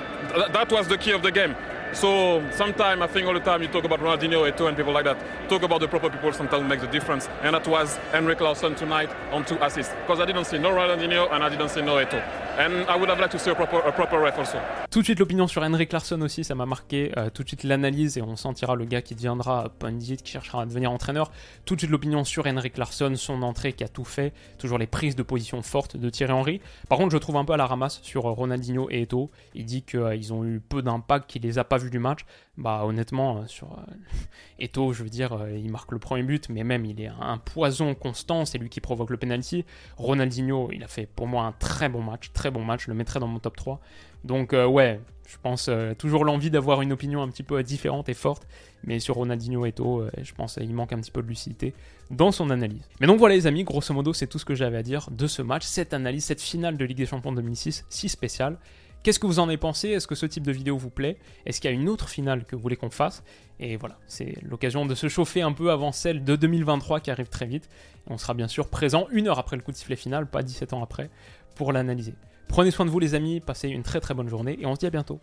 That 0.53 0.71
was 0.71 0.89
the 0.89 0.99
key 0.99 1.13
of 1.13 1.23
the 1.23 1.31
game. 1.31 1.55
So 1.93 2.43
sometimes 2.53 3.03
I 3.03 3.07
think 3.07 3.27
all 3.27 3.35
the 3.35 3.41
time 3.41 3.63
you 3.63 3.69
talk 3.69 3.85
about 3.85 4.01
Ronaldinho, 4.01 4.51
Eto'o, 4.51 4.69
and 4.69 4.77
people 4.77 4.93
like 4.93 5.05
that. 5.05 5.19
Talk 5.49 5.63
about 5.63 5.81
the 5.81 5.89
proper 5.89 6.11
people 6.11 6.33
sometimes 6.33 6.69
make 6.69 6.81
the 6.81 6.87
difference. 6.87 7.29
And 7.43 7.55
that 7.55 7.67
was 7.67 7.97
Henrik 8.13 8.41
Larsson 8.41 8.75
tonight 8.75 9.11
on 9.33 9.45
two 9.45 9.57
assists. 9.63 9.95
Because 10.07 10.21
I 10.21 10.27
didn't 10.27 10.45
see 10.45 10.59
no 10.59 10.71
Ronaldinho 10.71 11.33
and 11.33 11.43
I 11.43 11.49
didn't 11.49 11.71
see 11.71 11.83
no 11.83 11.97
Eto'o. 11.97 12.23
And 12.59 12.89
I 12.89 12.97
would 12.97 13.09
have 13.09 13.21
liked 13.21 13.33
to 13.33 13.39
see 13.39 13.51
a 13.51 13.55
proper, 13.55 13.79
a 13.79 13.93
proper 13.93 14.19
ref 14.19 14.37
also. 14.37 14.59
Tout 14.91 15.01
de 15.01 15.05
suite 15.05 15.21
l'opinion 15.21 15.47
sur 15.47 15.63
Henrik 15.63 15.93
Larsson 15.93 16.21
aussi, 16.23 16.43
ça 16.43 16.57
m'a 16.57 16.67
marqué. 16.67 17.13
Euh, 17.17 17.31
tout 17.31 17.45
de 17.45 17.49
suite 17.49 17.63
l'analyse 17.63 18.19
et 18.19 18.23
on 18.23 18.35
sentira 18.35 18.75
le 18.75 18.85
gars 18.85 19.01
qui 19.01 19.15
deviendra 19.15 19.71
pundit, 19.79 20.17
qui 20.17 20.33
cherchera 20.33 20.63
à 20.63 20.67
devenir 20.67 20.91
entraîneur. 20.91 21.31
Tout 21.65 21.77
de 21.77 21.81
suite 21.81 21.91
l'opinion 21.91 22.25
sur 22.25 22.47
Henrik 22.47 22.77
Larsson, 22.77 23.13
son 23.15 23.43
entrée 23.43 23.75
qui 23.75 23.85
a 23.85 23.89
tout 23.89 24.05
fait. 24.05 24.33
Toujours 24.59 24.79
les 24.79 24.89
prises 24.89 25.15
de 25.15 25.23
position 25.23 25.63
fortes 25.63 25.97
de 25.97 26.11
Thierry 26.11 26.33
Henry. 26.33 26.61
Par 26.89 26.99
contre, 26.99 27.13
je 27.13 27.19
trouve 27.19 27.37
un 27.37 27.45
peu 27.45 27.53
à 27.53 27.57
la 27.57 27.67
ramasse 27.67 28.01
sur 28.03 28.23
Ronaldinho 28.23 28.89
et 28.91 29.03
Eto'o. 29.03 29.31
Il 29.55 29.65
dit 29.65 29.83
qu'ils 29.83 30.01
euh, 30.01 30.33
ont 30.33 30.45
eu 30.45 30.61
peu 30.61 30.83
d'impact, 30.83 31.31
qu'il 31.31 31.43
les 31.43 31.59
a 31.59 31.65
pas 31.65 31.78
vus 31.79 31.91
du 31.91 31.99
match. 31.99 32.21
Bah 32.57 32.83
honnêtement, 32.85 33.39
euh, 33.39 33.47
sur 33.47 33.73
euh, 33.73 33.93
Eto, 34.59 34.93
je 34.93 35.03
veux 35.03 35.11
dire, 35.11 35.33
euh, 35.33 35.51
il 35.57 35.71
marque 35.71 35.93
le 35.93 35.99
premier 35.99 36.23
but, 36.23 36.49
mais 36.49 36.65
même 36.65 36.85
il 36.85 37.01
est 37.01 37.11
un 37.21 37.39
poison 37.39 37.95
constant, 37.95 38.45
c'est 38.45 38.59
lui 38.59 38.69
qui 38.69 38.81
provoque 38.81 39.11
le 39.11 39.17
penalty. 39.17 39.65
Ronaldinho, 39.97 40.71
il 40.73 40.83
a 40.83 40.89
fait 40.89 41.07
pour 41.07 41.27
moi 41.27 41.45
un 41.45 41.53
très 41.53 41.89
bon 41.89 42.03
match, 42.03 42.33
très 42.33 42.51
bon 42.51 42.65
match, 42.65 42.85
je 42.85 42.91
le 42.91 42.97
mettrais 42.97 43.21
dans 43.21 43.29
mon 43.29 43.39
top 43.39 43.57
3. 43.57 43.81
Donc 44.25 44.53
ouais, 44.53 45.01
je 45.29 45.37
pense 45.41 45.71
toujours 45.97 46.25
l'envie 46.25 46.51
d'avoir 46.51 46.83
une 46.83 46.93
opinion 46.93 47.23
un 47.23 47.29
petit 47.29 47.45
peu 47.45 47.63
différente 47.63 48.09
et 48.09 48.15
forte, 48.15 48.49
mais 48.83 48.99
sur 48.99 49.15
Ronaldinho 49.15 49.65
Eto, 49.65 50.05
je 50.21 50.35
pense 50.35 50.55
qu'il 50.55 50.75
manque 50.75 50.93
un 50.93 50.99
petit 50.99 51.13
peu 51.13 51.23
de 51.23 51.29
lucidité 51.29 51.73
dans 52.11 52.33
son 52.33 52.51
analyse. 52.51 52.83
Mais 53.01 53.07
donc 53.07 53.21
voilà 53.21 53.37
les 53.37 53.47
amis, 53.47 53.63
grosso 53.63 53.95
modo 53.95 54.13
c'est 54.13 54.27
tout 54.27 54.41
ce 54.41 54.45
que 54.45 54.57
j'avais 54.57 54.79
à 54.79 54.83
dire 54.83 55.09
de 55.13 55.29
ce 55.29 55.41
match, 55.41 55.65
cette 55.65 55.95
analyse, 55.95 56.25
cette 56.25 56.43
finale 56.43 56.77
de 56.77 56.85
Ligue 56.85 56.97
des 56.97 57.07
Champions 57.07 57.33
2006, 57.33 57.87
si 57.89 58.09
spéciale. 58.09 58.59
Qu'est-ce 59.03 59.19
que 59.19 59.27
vous 59.27 59.39
en 59.39 59.49
avez 59.49 59.57
pensé? 59.57 59.91
Est-ce 59.91 60.07
que 60.07 60.15
ce 60.15 60.27
type 60.27 60.45
de 60.45 60.53
vidéo 60.53 60.77
vous 60.77 60.91
plaît? 60.91 61.19
Est-ce 61.47 61.61
qu'il 61.61 61.71
y 61.71 61.73
a 61.73 61.77
une 61.77 61.89
autre 61.89 62.09
finale 62.09 62.45
que 62.45 62.57
vous 62.57 62.63
voulez 62.63 62.77
qu'on 62.77 62.91
fasse? 62.91 63.23
Et 63.61 63.77
voilà, 63.77 63.99
c'est 64.07 64.37
l'occasion 64.43 64.87
de 64.87 64.95
se 64.95 65.09
chauffer 65.09 65.43
un 65.43 65.53
peu 65.53 65.71
avant 65.71 65.93
celle 65.93 66.25
de 66.25 66.37
2023 66.37 67.01
qui 67.01 67.11
arrive 67.11 67.29
très 67.29 67.47
vite. 67.47 67.69
on 68.09 68.19
sera 68.19 68.35
bien 68.35 68.49
sûr 68.49 68.69
présent 68.69 69.07
une 69.11 69.29
heure 69.29 69.39
après 69.39 69.57
le 69.57 69.63
coup 69.63 69.73
de 69.73 69.77
sifflet 69.77 69.97
final, 69.97 70.27
pas 70.27 70.43
17 70.43 70.73
ans 70.73 70.83
après, 70.83 71.11
pour 71.55 71.73
l'analyser. 71.73 72.15
Prenez 72.49 72.71
soin 72.71 72.87
de 72.87 72.91
vous 72.91 72.99
les 72.99 73.15
amis, 73.15 73.41
passez 73.41 73.69
une 73.69 73.83
très 73.83 74.01
très 74.01 74.15
bonne 74.15 74.29
journée 74.29 74.59
et 74.61 74.67
on 74.67 74.75
se 74.75 74.81
dit 74.81 74.87
à 74.87 74.91
bientôt. 74.91 75.21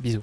Bisous. 0.00 0.22